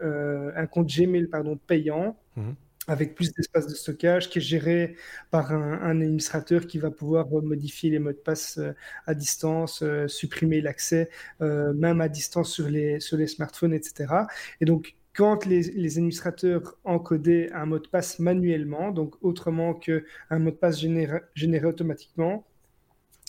[0.57, 2.17] un compte Gmail, pardon, payant.
[2.35, 2.55] Mhm.
[2.87, 4.95] avec plus d'espace de stockage, qui est géré
[5.29, 8.73] par un, administrateur qui va pouvoir modifier les mots de passe euh,
[9.05, 11.09] à distance, euh, supprimer l'accès,
[11.41, 14.13] euh, même à distance sur les, sur les smartphones, etc.
[14.61, 20.01] Et donc, quand les, administrateurs encodaient un mot de passe manuellement, donc autrement qu'un
[20.31, 22.45] mot de passe généré, généré automatiquement,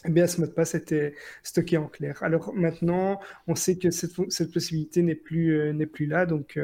[0.04, 2.22] eh bien, ce mot de passe était stocké en clair.
[2.22, 6.58] Alors maintenant, on sait que cette, cette possibilité n'est plus, n'est plus là, donc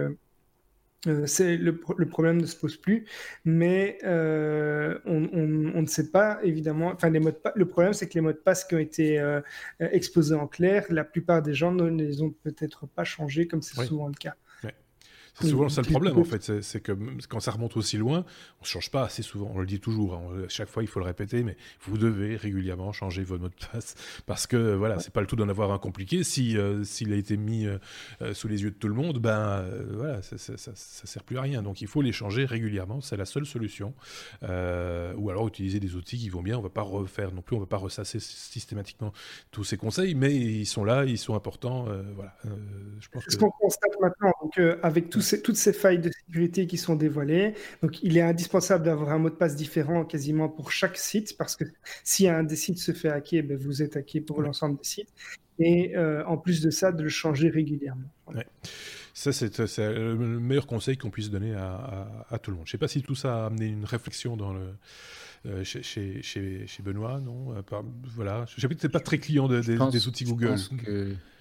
[1.26, 3.07] c'est le, problème ne se pose plus,
[3.44, 6.92] mais euh, on, ne sait pas évidemment.
[6.94, 9.40] Enfin, les mots le problème, c'est que les mots de passe qui ont été euh,
[9.80, 13.80] exposés en clair, la plupart des gens ne les ont peut-être pas changés, comme c'est
[13.84, 14.34] souvent le cas.
[15.41, 16.62] C'est souvent ça le problème, en fait.
[16.62, 16.93] C'est que
[17.28, 18.24] quand ça remonte aussi loin,
[18.61, 19.51] on ne change pas assez souvent.
[19.55, 20.14] On le dit toujours.
[20.14, 20.47] Hein.
[20.49, 23.95] chaque fois, il faut le répéter, mais vous devez régulièrement changer votre mot de passe
[24.26, 26.24] parce que voilà, c'est pas le tout d'en avoir un compliqué.
[26.24, 27.78] Si euh, s'il a été mis euh,
[28.22, 31.43] euh, sous les yeux de tout le monde, ben voilà, ça, ça, sert plus à
[31.43, 31.62] rien.
[31.62, 33.01] Donc il faut les changer régulièrement.
[33.01, 33.95] C'est la seule solution.
[34.43, 36.59] ou alors utiliser des outils qui vont bien.
[36.59, 37.57] On va pas refaire non plus.
[37.57, 39.12] On va pas ressasser systématiquement
[39.51, 41.87] tous ces conseils, mais ils sont là, ils sont importants.
[42.14, 42.35] voilà.
[43.01, 43.32] je pense que...
[43.32, 45.11] Ce qu'on constate maintenant, donc avec
[45.43, 47.55] toutes ces failles de sécurité qui sont dévoilées.
[47.83, 51.57] Donc, il est indispensable d'avoir un mot de passe différent quasiment pour chaque site, parce
[51.57, 51.64] que
[52.03, 55.12] si un des sites se fait hacker, ben, vous êtes hacké pour l'ensemble des sites.
[55.59, 55.97] et
[56.27, 58.09] en plus de ça, de le changer régulièrement.
[59.14, 62.66] Ça, c'est le meilleur conseil qu'on puisse donner à, tout le monde.
[62.66, 64.72] Je ne sais pas si tout ça a amené une réflexion dans le, euh,
[65.62, 67.62] chez, chez, chez, Benoît, non euh,
[68.14, 70.57] Voilà, je sais que tu n'es pas très client des outils Google.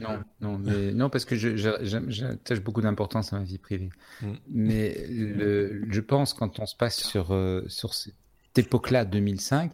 [0.02, 3.90] Non, non, mais, non, parce que j'attache beaucoup d'importance à ma vie privée.
[4.22, 4.34] Mm.
[4.50, 8.14] Mais le, je pense quand on se passe sur, euh, sur cette
[8.58, 9.72] époque-là, 2005,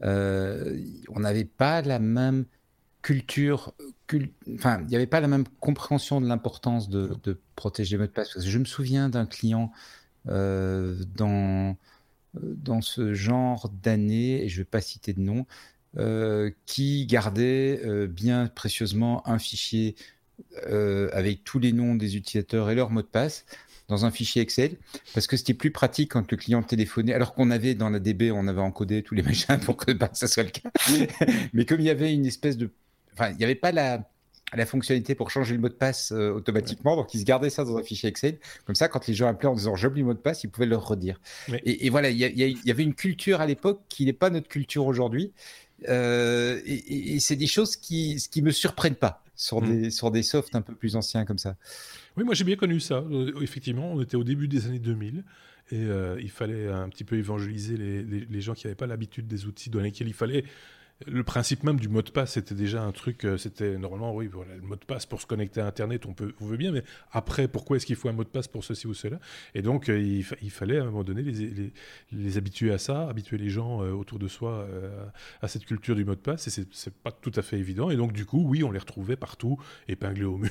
[0.00, 2.46] on n'avait pas la même
[3.02, 3.74] culture,
[4.54, 8.06] enfin, il n'y avait pas la même compréhension de l'importance de, de, protéger les mots
[8.06, 8.32] de passe.
[8.32, 9.70] Parce que je me souviens d'un client
[10.24, 11.76] dans
[12.42, 15.46] dans ce genre d'année, et je ne vais pas citer de nom,
[15.98, 19.94] euh, qui gardait euh, bien précieusement un fichier
[20.68, 23.46] euh, avec tous les noms des utilisateurs et leurs mots de passe
[23.88, 24.76] dans un fichier Excel,
[25.14, 28.30] parce que c'était plus pratique quand le client téléphonait, alors qu'on avait dans la DB,
[28.30, 30.70] on avait encodé tous les machins pour que bah, ça soit le cas.
[31.54, 32.70] Mais comme il y avait une espèce de...
[33.14, 34.10] Enfin, il n'y avait pas la
[34.54, 36.96] la fonctionnalité pour changer le mot de passe euh, automatiquement.
[36.96, 38.38] Donc, ils se gardaient ça dans un fichier Excel.
[38.64, 40.66] Comme ça, quand les gens appelaient en disant j'oublie le mot de passe, ils pouvaient
[40.66, 41.20] le redire.
[41.64, 45.32] Et, voilà, il y, avait une culture à l'époque qui n'est pas notre culture aujourd'hui.
[45.88, 49.82] Euh, et, c'est des choses qui ne me surprennent pas sur, mm.
[49.82, 51.56] des, sur des softs un peu plus anciens comme ça.
[52.16, 53.04] Oui, moi j'ai bien connu ça.
[53.10, 55.24] Euh, effectivement, on était au début des années 2000
[55.72, 55.84] et
[56.20, 59.68] il fallait un petit peu évangéliser les, les gens qui n'avaient pas l'habitude des outils
[59.68, 60.44] dans lesquels il fallait
[61.04, 64.28] le principe même du mot de passe, c'était déjà un truc, euh, c'était normalement, oui,
[64.32, 66.72] voilà, le mot de passe pour se connecter à Internet, on peut, on veut bien,
[66.72, 66.82] mais
[67.12, 69.18] après, pourquoi est-ce qu'il faut un mot de passe pour ceci ou cela?
[69.54, 71.72] Et donc, euh, il, fallait à un moment donné les,
[72.12, 74.66] les, habituer à ça, habituer les gens euh, autour de soi
[75.42, 77.90] à cette culture du mot de passe, et c'est pas tout à fait évident.
[77.90, 80.50] Et donc, du coup, oui, on les retrouvait partout, épinglés au mur,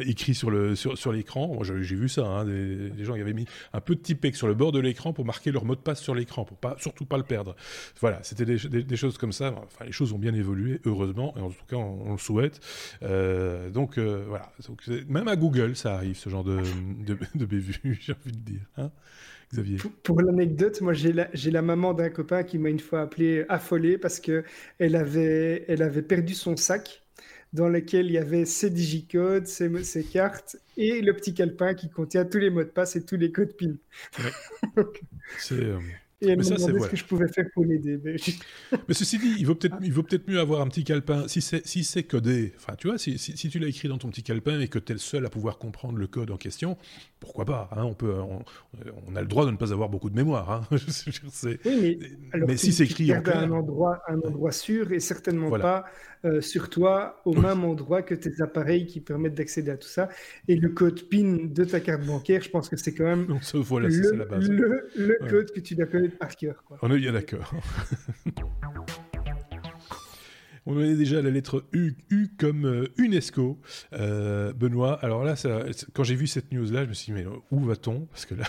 [0.00, 0.74] écrits sur l'écran.
[0.74, 1.12] Sur, sur
[1.82, 4.54] j'ai vu ça, hein, des, gens qui avaient mis un peu de typek sur le
[4.54, 7.18] bord de l'écran pour marquer leur mot de passe sur l'écran, pour pas, surtout pas
[7.18, 7.54] le perdre.
[8.00, 9.54] Voilà c'était des, choses comme ça.
[9.64, 12.60] Enfin, les choses ont bien évolué, heureusement, et en tout cas, on, le souhaite.
[13.02, 14.52] Euh, donc, euh, voilà.
[15.08, 16.60] même à Google, ça arrive, ce genre de,
[17.34, 18.62] de, bévues, j'ai envie de dire.
[18.76, 18.90] Hein
[19.52, 19.78] Xavier.
[20.02, 23.98] Pour, l'anecdote, moi j'ai la, la, maman d'un copain qui m'a une fois appelé affolée
[23.98, 27.04] parce qu'elle avait, elle avait perdu son sac
[27.54, 31.88] dans lequel il y avait ses digicodes, ses, ses, cartes et le petit calepin qui
[31.88, 33.74] contient tous les mots de passe et tous les codes PIN.
[35.38, 35.78] C'est euh,
[36.24, 37.98] et elle me demandait ce que je pouvais faire pour l'aider.
[38.02, 38.16] Mais...
[38.94, 41.26] ceci dit, il vaut peut-être peut mieux avoir un petit calepin.
[41.28, 44.22] Si c'est si codé, enfin, tu vois, si, si, tu l'as écrit dans ton petit
[44.22, 46.76] calepin et que tu es le seul à pouvoir comprendre le code en question,
[47.20, 48.14] pourquoi pas hein, on, peut,
[49.06, 50.50] on, a le droit de ne pas avoir beaucoup de mémoire.
[50.50, 50.68] Hein,
[51.64, 51.98] oui,
[52.34, 55.84] mais, si c'est écrit en un endroit, un endroit sûr et certainement pas
[56.24, 60.08] euh, sur toi au même endroit que tes appareils qui permettent d'accéder à tout ça.
[60.48, 65.28] Et le code PIN de ta carte bancaire, je pense que c'est quand même le,
[65.28, 66.13] code que tu dois connaître
[66.82, 67.52] On est bien d'accord.
[70.66, 73.60] On est déjà à la lettre U, U comme euh, UNESCO.
[73.92, 75.60] Euh, Benoît, alors là, ça,
[75.92, 78.06] quand j'ai vu cette news-là, je me suis dit, mais où va-t-on?
[78.06, 78.46] Parce que là,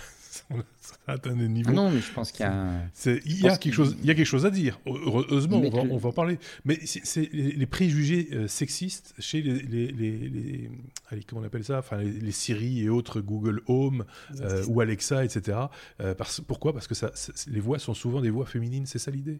[1.47, 1.71] niveau.
[1.71, 2.81] non, mais je pense qu'il y a.
[3.25, 3.95] Il y a quelque chose.
[4.01, 4.79] Il y a quelque chose à dire.
[4.85, 6.39] Heureusement, on va, on va, en parler.
[6.65, 10.71] Mais c'est les, préjugés euh, sexistes chez les, les, les,
[11.09, 11.79] allez, comment on appelle ça?
[11.79, 14.05] Enfin, les, Siri et autres Google Home
[14.41, 15.57] euh, ou Alexa, etc.
[16.01, 16.73] Euh, parce, pourquoi?
[16.73, 17.11] Parce que ça,
[17.47, 18.85] les voix sont souvent des voix féminines.
[18.85, 19.39] C'est ça l'idée?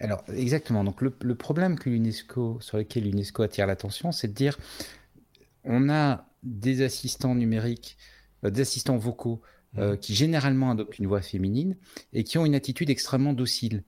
[0.00, 0.84] Alors exactement.
[0.84, 4.58] Donc le, le problème que l'UNESCO, sur lequel l'UNESCO attire l'attention, c'est de dire
[5.64, 7.96] on a des assistants numériques,
[8.42, 9.40] des assistants vocaux
[9.78, 11.76] euh, qui généralement adoptent une voix féminine
[12.12, 13.82] et qui ont une attitude extrêmement docile.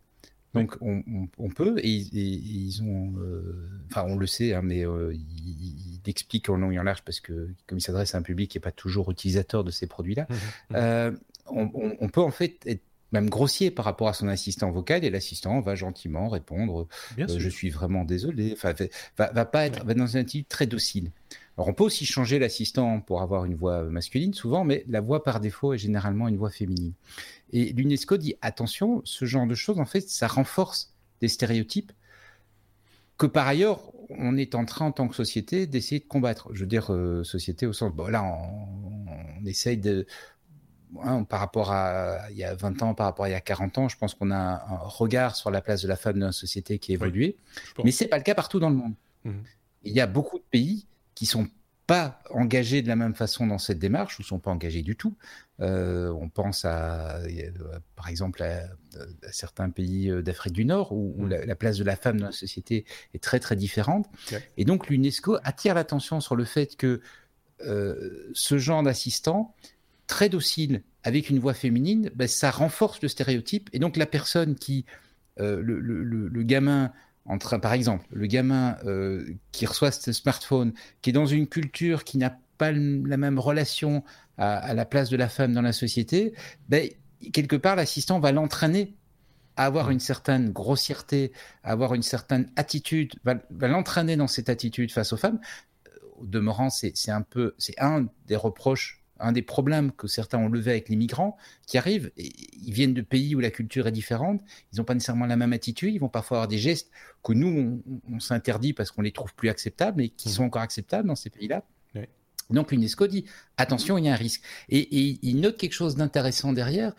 [0.54, 6.00] Donc on, peut, et, ils ont, euh, enfin on le sait, hein, mais euh, il,
[6.06, 8.56] explique en long et en large parce que comme il s'adresse à un public qui
[8.56, 11.18] n'est pas toujours utilisateur de ces produits-là, mmh, mmh.
[12.00, 12.82] on, peut en fait être
[13.12, 16.86] même grossier par rapport à son assistant vocal et l'assistant va gentiment répondre
[17.18, 18.72] je suis vraiment désolé, enfin
[19.18, 21.10] va, va, pas être va dans une attitude très docile.
[21.56, 25.24] Alors on peut aussi changer l'assistant pour avoir une voix masculine souvent, mais la voix
[25.24, 26.92] par défaut est généralement une voix féminine.
[27.52, 31.92] Et l'UNESCO dit attention, ce genre de choses, en fait, ça renforce des stéréotypes
[33.16, 33.80] que par ailleurs,
[34.10, 36.50] on est en train, en tant que société, d'essayer de combattre.
[36.52, 40.06] Je veux dire, euh, société au sens, bon là, on, essaye de,
[41.02, 43.40] hein, par rapport à il y a 20 ans, par rapport à il y a
[43.40, 46.26] 40 ans, je pense qu'on a un regard sur la place de la femme dans
[46.26, 47.36] la société qui a évolué.
[47.82, 48.94] mais ce n'est pas le cas partout dans le monde.
[49.24, 49.30] Mmh.
[49.84, 50.86] Il y a beaucoup de pays
[51.16, 51.48] qui sont
[51.86, 55.16] pas engagés de la même façon dans cette démarche ou sont pas engagés du tout.
[55.60, 57.20] Euh, on pense à,
[57.94, 58.64] par exemple, à,
[59.30, 61.28] certains pays euh, d'Afrique du Nord où, mm.
[61.46, 64.08] la, place de la femme dans la société est très très différente.
[64.56, 67.00] Et donc l'UNESCO attire l'attention sur le fait que
[67.62, 69.54] euh, ce genre d'assistant
[70.08, 73.70] très docile avec une voix féminine, ben, ça renforce le stéréotype.
[73.72, 74.84] Et donc la personne qui,
[75.38, 76.92] le, le, gamin
[77.26, 78.76] entre, par exemple, le gamin
[79.52, 80.72] qui reçoit ce smartphone,
[81.02, 84.04] qui est dans une culture qui n'a pas la même relation
[84.38, 86.34] à, la place de la femme dans la société,
[86.68, 86.88] ben,
[87.32, 88.94] quelque part, l'assistant va l'entraîner
[89.56, 93.36] à avoir une certaine grossièreté, à avoir une certaine attitude, va,
[93.68, 95.40] l'entraîner dans cette attitude face aux femmes.
[96.18, 100.48] Au demeurant, c'est un peu, c'est un des reproches, un des problèmes que certains ont
[100.48, 101.36] levé avec les migrants
[101.66, 102.10] qui arrivent.
[102.16, 104.42] Et ils viennent de pays où la culture est différente,
[104.72, 106.90] ils n'ont pas nécessairement la même attitude, ils vont parfois avoir des gestes
[107.22, 110.32] que nous, on, s'interdit parce qu'on les trouve plus acceptables, mais qui mmh.
[110.32, 111.64] sont encore acceptables dans ces pays-là.
[112.50, 113.24] Donc l'UNESCO dit
[113.56, 114.42] attention, il y a un risque.
[114.68, 116.94] Et, il note quelque chose d'intéressant derrière,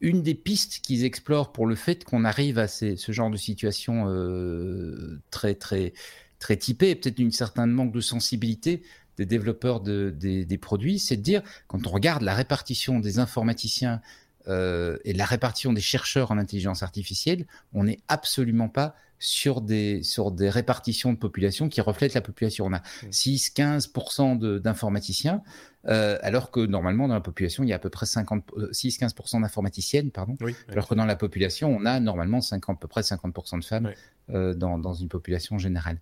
[0.00, 4.08] une des pistes qu'ils explorent pour le fait qu'on arrive à ce genre de situation
[4.08, 5.92] euh, très très
[6.38, 8.82] très typée, peut-être une certaine manque de sensibilité
[9.16, 14.00] des développeurs de, des, produits, c'est de dire quand on regarde la répartition des informaticiens
[14.48, 20.02] euh, et la répartition des chercheurs en intelligence artificielle, on n'est absolument pas sur des,
[20.02, 22.66] sur des répartitions de population qui reflètent la population.
[22.66, 25.42] On a 6-15% d'informaticiens,
[25.88, 29.40] euh, alors que normalement dans la population, il y a à peu près 6-15% euh,
[29.40, 30.36] d'informaticiennes, pardon,
[30.68, 33.92] alors que dans la population, on a normalement 50, à peu près 50% de femmes
[34.30, 35.98] euh, dans, dans, une population générale.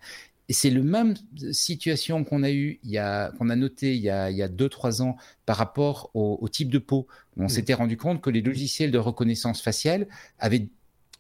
[0.49, 1.15] Et c'est le même
[1.53, 4.43] situation qu'on a eu, il y a, qu'on a noté il y a, il y
[4.43, 5.17] a 2-3 ans
[5.47, 7.07] par rapport au, au, type de peau.
[7.39, 10.07] On s'était rendu compte que les logiciels de reconnaissance faciale
[10.39, 10.69] avaient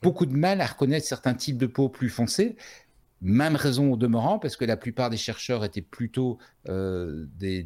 [0.05, 2.57] beaucoup de mal à reconnaître certains types de peau plus foncés.
[3.22, 6.37] Même raison au demeurant, parce que la plupart des chercheurs étaient plutôt
[6.68, 7.64] euh, des,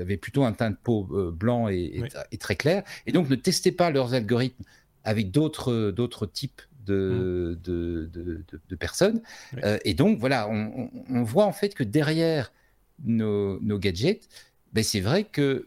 [0.00, 2.02] avaient plutôt un teint de peau euh, blanc et,
[2.40, 4.64] très clair, et donc ne testaient pas leurs algorithmes
[5.04, 8.60] avec d'autres d'autres types de, mmh.
[8.68, 9.20] de, personnes.
[9.64, 12.52] Euh, et donc voilà, on, voit en fait que derrière
[13.04, 14.28] nos, gadgets,
[14.72, 15.66] ben c'est vrai que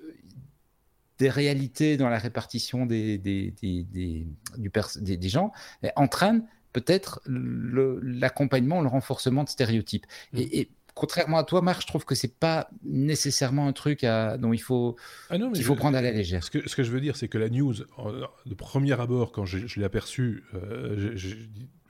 [1.18, 5.52] des réalités dans la répartition des, des, des, des, des gens
[5.96, 10.06] entraînent peut-être l'accompagnement, le, renforcement de stéréotypes.
[10.34, 10.40] Mmh.
[10.40, 14.54] Et, contrairement à toi, Marc, je trouve que c'est pas nécessairement un truc à, dont
[14.54, 14.96] il faut,
[15.30, 16.44] ah faut prendre à la légère.
[16.44, 19.46] Ce que, ce que je veux dire, c'est que la news, de premier abord, quand
[19.46, 21.16] je, l'ai aperçue, euh,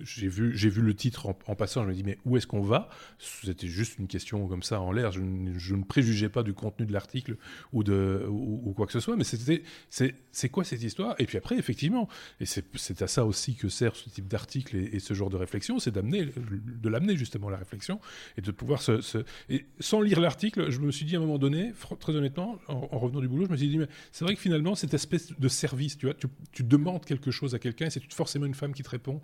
[0.03, 2.61] j'ai vu, j'ai vu le titre en, passant, je me dis mais où est-ce qu'on
[2.61, 2.89] va?
[3.19, 5.11] C'était juste une question comme ça en l'air.
[5.11, 7.37] Je, ne préjugeais pas du contenu de l'article
[7.73, 11.15] ou de ou, quoi que ce soit, mais c'était c'est quoi cette histoire?
[11.19, 12.07] Et puis après, effectivement,
[12.39, 15.79] et c'est à ça aussi que sert ce type d'article et, ce genre de réflexion,
[15.79, 17.99] c'est d'amener de l'amener justement la réflexion
[18.37, 19.01] et de pouvoir se,
[19.49, 22.99] et sans lire l'article, je me suis dit à un moment donné, très honnêtement, en,
[22.99, 25.47] revenant du boulot, je me suis dit mais c'est vrai que finalement cette espèce de
[25.47, 28.73] service, tu vois, tu, tu demandes quelque chose à quelqu'un, et c'est forcément une femme
[28.73, 29.21] qui te répond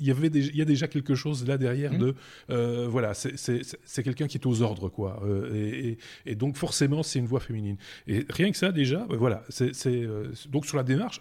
[0.00, 1.98] il y avait il y a déjà quelque chose là derrière mmh.
[1.98, 2.14] de
[2.50, 7.18] euh, voilà c'est quelqu'un qui est aux ordres quoi euh, et, et, donc forcément c'est
[7.18, 7.76] une voix féminine.
[8.06, 11.20] Et rien que ça déjà ben voilà c'est euh, donc sur la démarche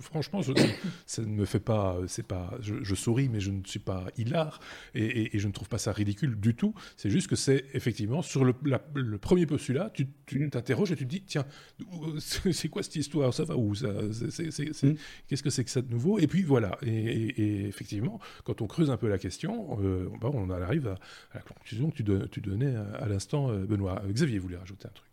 [0.00, 0.40] franchement
[1.06, 4.60] ça ne me fait pas c'est pas je, souris mais je ne suis pas hilar
[4.94, 6.74] et, je ne trouve pas ça ridicule du tout.
[6.96, 8.54] C'est juste que c'est effectivement sur le,
[8.94, 10.06] le premier postulat tu
[10.50, 11.46] t'interroges et tu te dis tiens
[12.18, 13.32] c'est quoi cette histoire?
[13.32, 13.74] Ça va où?
[13.74, 14.94] Ça mmh.
[15.28, 16.18] qu'est-ce que c'est que ça de nouveau?
[16.18, 17.99] Et puis voilà et effectivement
[18.44, 20.98] quand on creuse un peu la question, euh, bah, on arrive à,
[21.34, 24.02] la conclusion que tu, tu donnais à, l'instant, euh, Benoît.
[24.04, 25.08] Euh, Xavier voulait rajouter un truc.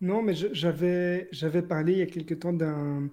[0.00, 1.28] Non, mais j'avais
[1.68, 3.08] parlé il y a quelque temps d'un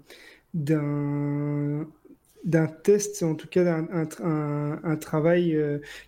[2.43, 4.07] d'un test, en tout cas d'un
[4.83, 5.59] un, travail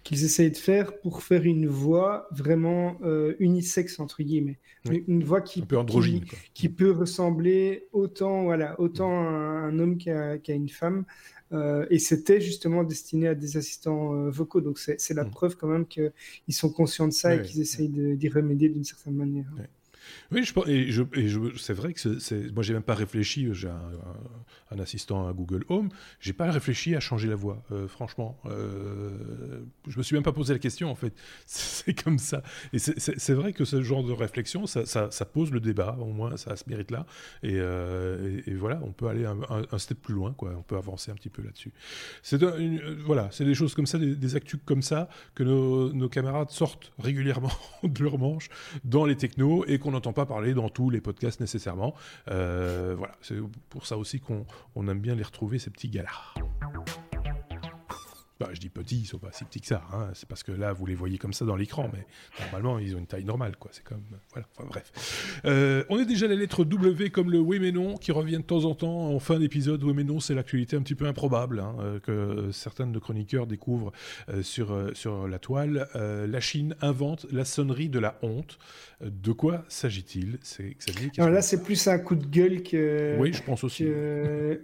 [0.05, 2.97] qu'ils essayaient de faire pour faire une voix vraiment
[3.39, 6.23] unisexe entre guillemets, une voix qui, peut androgyne,
[6.53, 11.03] qui, peut ressembler autant voilà autant à un homme qu'à une femme.
[11.51, 14.61] Euh, et c'était justement destiné à des assistants euh, vocaux.
[14.61, 15.31] Donc c'est la mm.
[15.31, 16.11] preuve quand même qu'ils
[16.49, 19.47] sont conscients de ça et qu'ils essayent d'y remédier d'une certaine manière.
[20.31, 23.47] Oui, je, et, je, et je, c'est vrai que c'est, moi j'ai même pas réfléchi,
[23.51, 25.89] j'ai un, assistant à Google Home,
[26.19, 28.37] j'ai pas réfléchi à changer la voix, euh, franchement.
[28.45, 31.13] Euh, je me suis même pas posé la question en fait,
[31.45, 32.43] c'est comme ça.
[32.73, 34.85] Et c'est, vrai que ce genre de réflexion, ça,
[35.33, 37.05] pose le débat, au moins ça se mérite là.
[37.41, 41.29] Et, euh, voilà, on peut aller un, step plus loin, on peut avancer un petit
[41.29, 41.71] peu là-dessus.
[42.21, 42.43] C'est
[43.05, 46.49] voilà, c'est des choses comme ça, des, des actus comme ça, que nos, nos camarades
[46.51, 47.51] sortent régulièrement
[47.83, 48.49] de leur manche
[48.83, 51.95] dans les technos et qu'on n'entend pas parler dans tous les podcasts nécessairement.
[52.29, 53.37] Euh, voilà, c'est
[53.69, 54.45] pour ça aussi qu'on
[54.87, 56.43] aime bien les retrouver, ces petits gars-là.
[58.39, 59.83] Bah, je dis petits, ils sont pas si petits que ça.
[59.91, 60.11] Hein.
[60.13, 62.05] C'est parce que là, vous les voyez comme ça dans l'écran, mais
[62.39, 63.69] normalement, ils ont une taille normale, quoi.
[63.73, 64.47] C'est comme voilà.
[64.55, 65.41] Enfin bref.
[65.43, 68.37] Euh, on est déjà à la lettre W comme le oui mais non qui revient
[68.37, 69.83] de temps en temps en fin d'épisode.
[69.83, 73.01] Oui mais non, c'est l'actualité un petit peu improbable hein, euh, que certains de nos
[73.01, 73.91] chroniqueurs découvrent
[74.29, 75.87] euh, sur sur la toile.
[75.95, 78.57] la Chine invente la sonnerie de la honte.
[79.01, 80.39] De quoi s'agit-il?
[80.41, 80.75] C'est
[81.17, 83.17] Alors là, c'est plus un coup de gueule que.
[83.17, 83.85] Oui, je pense aussi.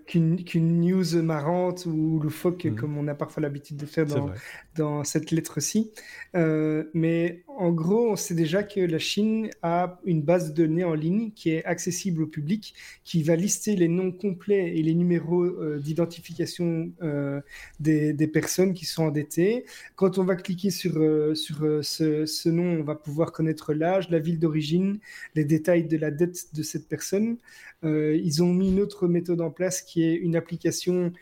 [0.06, 2.76] Qu'une news marrante ou loufoque, mmh.
[2.76, 4.32] comme on a parfois l'habitude l'habitude de faire dans,
[4.76, 5.91] dans cette lettre-ci.
[6.36, 10.84] Euh, mais en gros, on sait déjà que la Chine a une base de données
[10.84, 14.93] en ligne qui est accessible au public, qui va lister les noms complets et les
[14.93, 17.39] numéros euh, d'identification euh,
[17.80, 19.66] des, des, personnes qui sont endettées.
[19.95, 20.93] Quand on va cliquer sur,
[21.36, 24.99] sur ce, ce, nom, on va pouvoir connaître l'âge, la ville d'origine,
[25.36, 27.38] les détails de la dette de cette personne.
[27.84, 31.13] ils ont mis une autre méthode en place qui est une application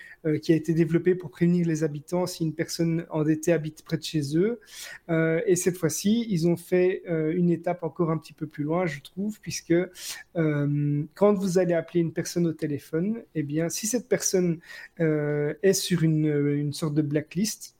[0.41, 4.03] qui a été développée pour prévenir les habitants si une personne endettée habite près de
[4.03, 4.59] chez eux.
[5.09, 8.63] Euh, et cette fois-ci, ils ont fait euh, une étape encore un petit peu plus
[8.63, 9.73] loin, je trouve, puisque
[10.35, 14.59] euh, quand vous allez appeler une personne au téléphone, eh bien, si cette personne
[14.97, 17.75] est sur une, une, sorte de blacklist,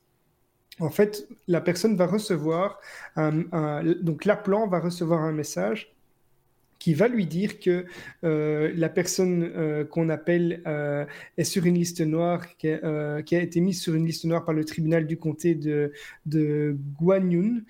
[0.80, 2.80] en fait, la personne va recevoir,
[3.16, 5.93] donc l'appelant va recevoir un message
[6.84, 7.86] qui va lui dire que
[8.24, 11.06] euh, la personne euh, qu'on appelle euh,
[11.38, 14.66] est sur une liste noire, qui a, été mise sur une liste noire par le
[14.66, 15.92] tribunal du comté de,
[16.26, 17.62] de Guanyun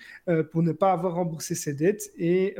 [0.51, 2.11] pour ne pas avoir remboursé ses dettes.
[2.17, 2.55] Et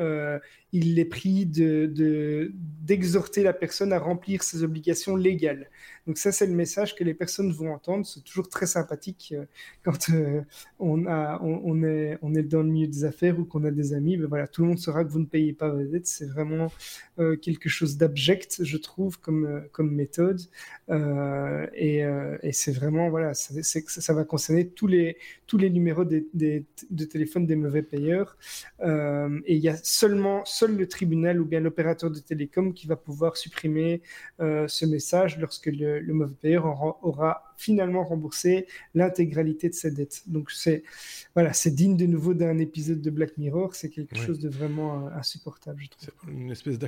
[0.76, 5.70] il est pris d'exhorter de, la personne à remplir ses obligations légales.
[6.06, 8.06] Donc ça, c'est le message que les personnes vont entendre.
[8.06, 9.46] C'est toujours très sympathique euh,
[9.84, 10.42] quand euh,
[10.80, 13.94] on, a, on, est, on est dans le milieu des affaires ou qu'on a des
[13.94, 14.18] amis.
[14.18, 16.08] Ben voilà, tout le monde saura que vous ne payez pas vos dettes.
[16.08, 16.72] C'est vraiment
[17.18, 20.42] euh, quelque chose d'abject, je trouve, comme, comme méthode.
[20.90, 22.00] et,
[22.44, 25.18] et c'est vraiment, voilà, ça, ça, va concerner tous les,
[25.48, 28.38] tous les numéros des, des, de téléphone des mauvais payeurs.
[28.82, 33.38] et il y a seulement, le tribunal ou bien l'opérateur de télécom qui va pouvoir
[33.38, 34.02] supprimer
[34.40, 36.66] ce message lorsque le, le, mauvais payeur
[37.04, 40.24] aura, finalement remboursé l'intégralité de sa dette.
[40.28, 40.84] Donc c'est
[41.36, 43.76] voilà, c'est digne de nouveau d'un épisode de Black Mirror.
[43.76, 46.32] C'est quelque chose de vraiment euh, insupportable, je trouve.
[46.32, 46.80] Une espèce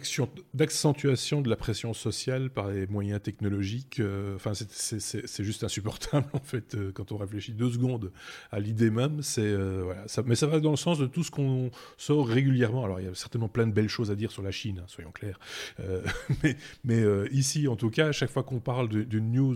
[0.53, 3.99] d'accentuation de la pression sociale par les moyens technologiques.
[3.99, 8.11] Euh, enfin, c'est juste insupportable en fait euh, quand on réfléchit deux secondes
[8.51, 9.22] à l'idée même.
[9.22, 12.86] C'est voilà, ça, mais ça va dans le sens de tout ce qu'on sort régulièrement.
[12.86, 14.88] Alors il y a certainement plein de belles choses à dire sur la Chine, hein,
[14.88, 15.39] soyons clairs.
[16.43, 16.55] mais
[16.86, 19.55] mais ici, en tout cas, à chaque fois qu'on parle d'une news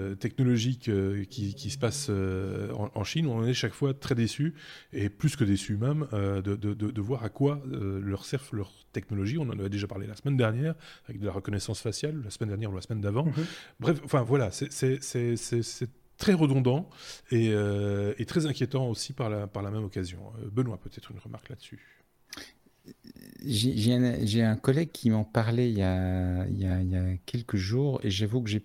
[0.00, 4.14] euh, technologique euh, qui, qui, se passe euh, en, Chine, on est chaque fois très
[4.14, 4.54] déçu,
[4.92, 9.38] et plus que déçu même, de, de, de, voir à quoi leur servent leur technologie.
[9.38, 10.74] On en avait déjà parlé la semaine dernière,
[11.06, 13.26] avec de la reconnaissance faciale, la semaine dernière ou la semaine d'avant.
[13.26, 13.46] Mhm.
[13.80, 15.00] Bref, enfin voilà, c'est
[16.18, 16.88] très redondant
[17.30, 17.52] et,
[18.18, 20.20] et, très inquiétant aussi par la, par la même occasion.
[20.52, 22.00] Benoît, peut-être une remarque là-dessus.
[23.44, 26.96] J'ai un, un, collègue qui m'en parlait il y, a, il, y a, il y,
[26.96, 28.62] a, quelques jours et j'avoue que j'ai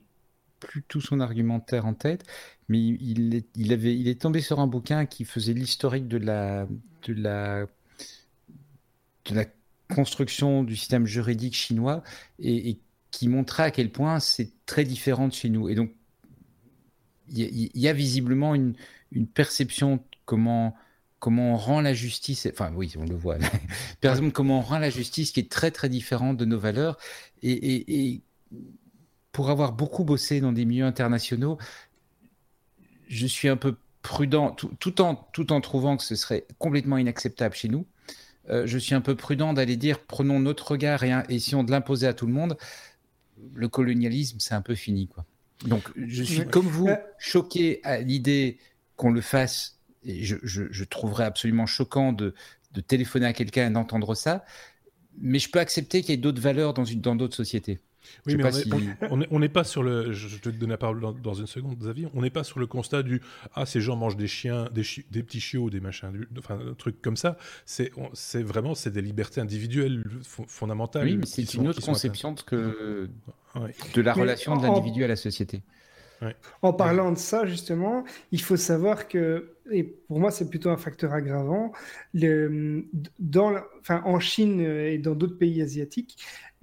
[0.66, 2.26] plus tout son argumentaire en tête,
[2.68, 6.18] mais il est, il avait, il est tombé sur un bouquin qui faisait l'historique de
[6.18, 6.68] la,
[7.03, 7.68] de la,
[9.93, 12.01] construction du système juridique chinois
[12.39, 12.80] et,
[13.11, 15.70] qui montrait à quel point c'est très différent de chez nous.
[15.70, 15.91] Et donc,
[17.30, 18.74] il y, a visiblement une,
[19.11, 20.76] une perception de comment
[21.20, 23.38] comment on rend la justice, enfin oui, on le voit,
[24.01, 26.97] par exemple, comment on rend la justice qui est très très différente de nos valeurs.
[27.41, 28.22] Et
[29.36, 31.58] pour avoir beaucoup bossé dans des milieux internationaux,
[33.10, 37.54] je suis un peu prudent, tout, en, tout en trouvant que ce serait complètement inacceptable
[37.54, 37.86] chez nous.
[38.50, 41.72] Euh, je suis un peu prudent d'aller dire prenons notre regard et, et on de
[41.72, 42.56] l'imposer à tout le monde,
[43.54, 45.10] le colonialisme, c'est un peu fini.
[45.10, 45.26] Quoi.
[45.66, 48.58] Donc, je suis comme vous choqué à l'idée
[48.96, 49.80] qu'on le fasse.
[50.06, 52.34] Et je, je, trouverais absolument choquant de,
[52.72, 54.46] de téléphoner à quelqu'un et d'entendre ça.
[55.18, 57.82] Mais je peux accepter qu'il y ait d'autres valeurs dans d'autres dans sociétés.
[58.26, 60.12] Oui, mais on n'est pas sur le.
[60.12, 62.08] Je, te donne la parole dans, une seconde, Xavier.
[62.14, 63.22] On n'est pas sur le constat du
[63.53, 67.01] ah ces gens mangent des chiens, des, des petits chiots, des machins, enfin un truc
[67.01, 67.38] comme ça.
[67.66, 67.91] C'est
[68.41, 70.03] vraiment c'est des libertés individuelles
[70.47, 71.06] fondamentales.
[71.06, 73.10] Oui, mais c'est une autre conception que
[73.93, 75.62] de la relation de l'individu à la société.
[76.62, 80.78] En parlant de ça, justement, il faut savoir que, et pour moi c'est plutôt un
[80.78, 81.72] facteur aggravant,
[82.14, 82.86] le,
[83.20, 86.18] dans enfin, en Chine et dans d'autres pays asiatiques,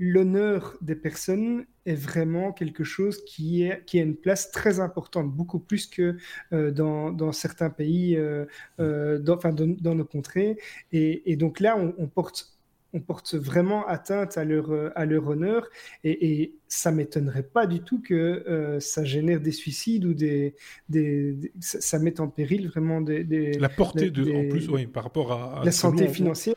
[0.04, 5.30] l'honneur des personnes est vraiment quelque chose qui, est, qui a une place très importante,
[5.30, 6.16] beaucoup plus que
[6.52, 8.44] euh, dans, dans, certains pays, euh,
[8.80, 10.58] euh, dans, enfin, dans, nos contrées.
[10.90, 12.48] Et, et donc là, on, on porte
[12.94, 15.66] on porte vraiment atteinte à leur, à leur honneur.
[16.04, 20.54] Et, et ça m'étonnerait pas du tout que euh, ça génère des suicides ou des,
[20.90, 25.32] des, ça met en péril vraiment des, la portée de en plus oui par rapport
[25.32, 26.56] à, la santé financière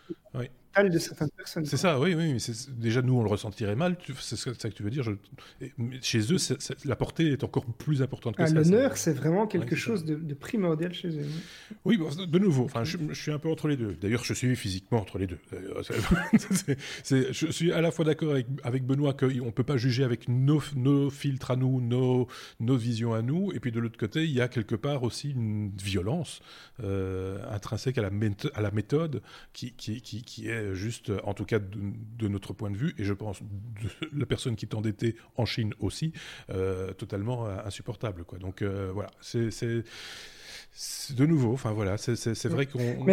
[0.83, 1.65] de certaines personnes.
[1.65, 2.37] C'est ça, oui, oui.
[2.77, 3.97] Déjà, nous, on le ressentirait mal.
[4.19, 5.03] C'est ça que tu veux dire.
[5.03, 5.11] Je...
[6.01, 6.37] Chez eux,
[6.85, 8.53] la portée est encore plus importante que ah, ça.
[8.53, 11.25] L'honneur, c'est vraiment quelque chose de, primordial chez eux.
[11.85, 13.95] Oui, de nouveau, enfin, je, suis un peu entre les deux.
[14.01, 15.39] D'ailleurs, je suis physiquement entre les deux.
[17.09, 20.27] je suis à la fois d'accord avec, avec Benoît qu'on ne peut pas juger avec
[20.27, 22.27] nos, nos, filtres à nous, nos,
[22.59, 23.51] nos visions à nous.
[23.53, 26.41] Et puis de l'autre côté, il y a quelque part aussi une violence
[26.83, 28.09] euh, intrinsèque à la,
[28.53, 29.21] à la méthode
[29.53, 33.13] qui, qui, qui, est juste, en tout cas de, notre point de vue, et je
[33.13, 36.13] pense de la personne qui est endettée en Chine aussi,
[36.49, 38.23] euh, totalement insupportable.
[38.23, 38.39] Quoi.
[38.39, 39.49] Donc euh, voilà, c'est
[41.15, 43.05] de nouveau, enfin voilà, c'est vrai qu'on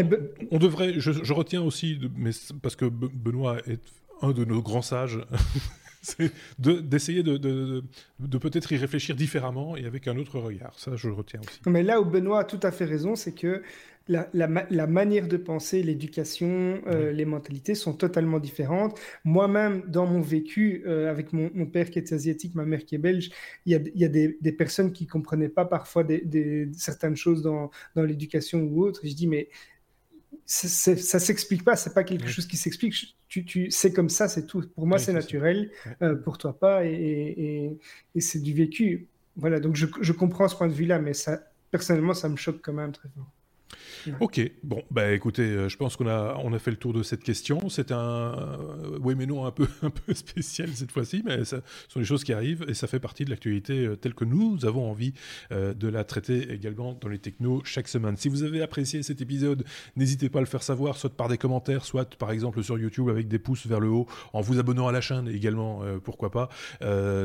[0.51, 2.31] on devrait, je, je, retiens aussi, mais
[2.63, 3.81] parce que Benoît est
[4.21, 5.21] un de nos grands sages
[6.03, 7.85] c'est d'essayer de, de,
[8.19, 10.77] de, peut-être y réfléchir différemment et avec un autre regard.
[10.79, 11.61] Ça, je le retiens aussi.
[11.67, 13.63] Mais là où Benoît a tout à fait raison, c'est que
[14.09, 18.99] la, la, manière de penser, l'éducation, euh, les mentalités sont totalement différentes.
[19.25, 22.95] Moi-même, dans mon vécu, euh, avec mon, mon, père qui est asiatique, ma mère qui
[22.95, 23.31] est belge,
[23.67, 27.17] il y a, y a des, des, personnes qui comprenaient pas parfois des, des, certaines
[27.17, 29.05] choses dans, dans l'éducation ou autre.
[29.05, 29.49] Et je dis, mais
[30.47, 33.17] ça s'explique pas, c'est pas quelque chose qui s'explique.
[33.29, 34.63] Tu, tu, c'est comme ça, c'est tout.
[34.75, 35.71] Pour moi, c'est naturel,
[36.03, 37.79] euh, pour toi pas, et,
[38.15, 39.07] et, c'est du vécu.
[39.37, 41.41] Voilà, donc je, je, comprends ce point de vue-là, mais ça,
[41.71, 43.31] personnellement, ça me choque quand même très fort.
[44.21, 47.03] Ok, bon, bah écoutez, euh, je pense qu'on a, on a fait le tour de
[47.03, 47.69] cette question.
[47.69, 51.57] C'est un, euh, oui mais non, un peu, un peu spécial cette fois-ci, mais ce
[51.89, 54.65] sont des choses qui arrivent et ça fait partie de l'actualité euh, telle que nous
[54.65, 55.15] avons envie
[55.51, 58.17] de la traiter également dans les technos chaque semaine.
[58.17, 59.65] Si vous avez apprécié cet épisode,
[59.97, 63.09] n'hésitez pas à le faire savoir, soit par des commentaires, soit par exemple sur YouTube
[63.09, 66.49] avec des pouces vers le haut, en vous abonnant à la chaîne également, pourquoi pas.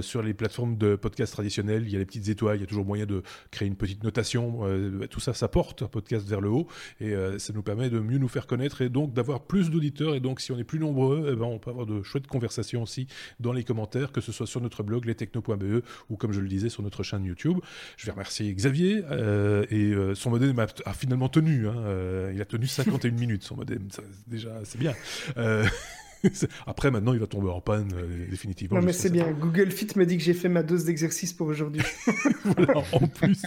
[0.01, 2.67] sur les plateformes de podcast traditionnelles, il y a les petites étoiles, il y a
[2.67, 4.61] toujours moyen de créer une petite notation.
[5.09, 6.67] tout ça, ça porte un podcast vers le haut
[6.99, 10.15] et euh, ça nous permet de mieux nous faire connaître et donc d'avoir plus d'auditeurs
[10.15, 12.83] et donc si on est plus nombreux, eh ben, on peut avoir de chouettes conversations
[12.83, 13.07] aussi
[13.39, 16.69] dans les commentaires, que ce soit sur notre blog lestechno.be ou comme je le disais
[16.69, 17.59] sur notre chaîne YouTube.
[17.97, 21.67] Je vais remercier Xavier euh, et euh, son modem a, finalement tenu.
[21.67, 23.87] Hein, il a tenu 51 minutes son modem,
[24.27, 24.93] déjà c'est bien.
[26.67, 28.79] Après, maintenant, il va tomber en panne euh, définitivement.
[28.79, 29.31] Non, mais c'est bien.
[29.31, 31.81] Google Fit me dit que j'ai fait ma dose d'exercice pour aujourd'hui.
[32.43, 33.41] voilà, en plus,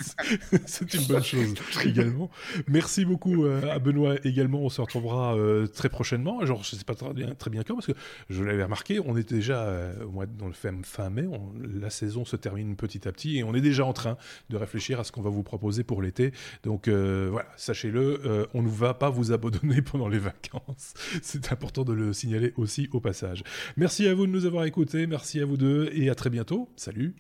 [0.67, 1.55] c'est une bonne chose
[1.85, 2.31] également.
[2.69, 4.61] Merci beaucoup euh, à Benoît également.
[4.61, 6.45] On se retrouvera euh, très prochainement.
[6.45, 7.93] Genre, je sais pas très bien, très bien quand, parce que
[8.29, 11.25] je l'avais remarqué, on était déjà au mois dans le fin mai.
[11.59, 14.17] la saison se termine petit à petit et on est déjà en train
[14.51, 16.33] de réfléchir à ce qu'on va vous proposer pour l'été.
[16.63, 20.95] Donc voilà, sachez-le, on ne va pas vous abandonner pendant les vacances.
[21.23, 22.53] C'est important de le signaler
[22.93, 23.43] au passage.
[23.77, 26.69] Merci à vous de nous avoir écoutés, merci à vous deux et à très bientôt.
[26.77, 27.15] Salut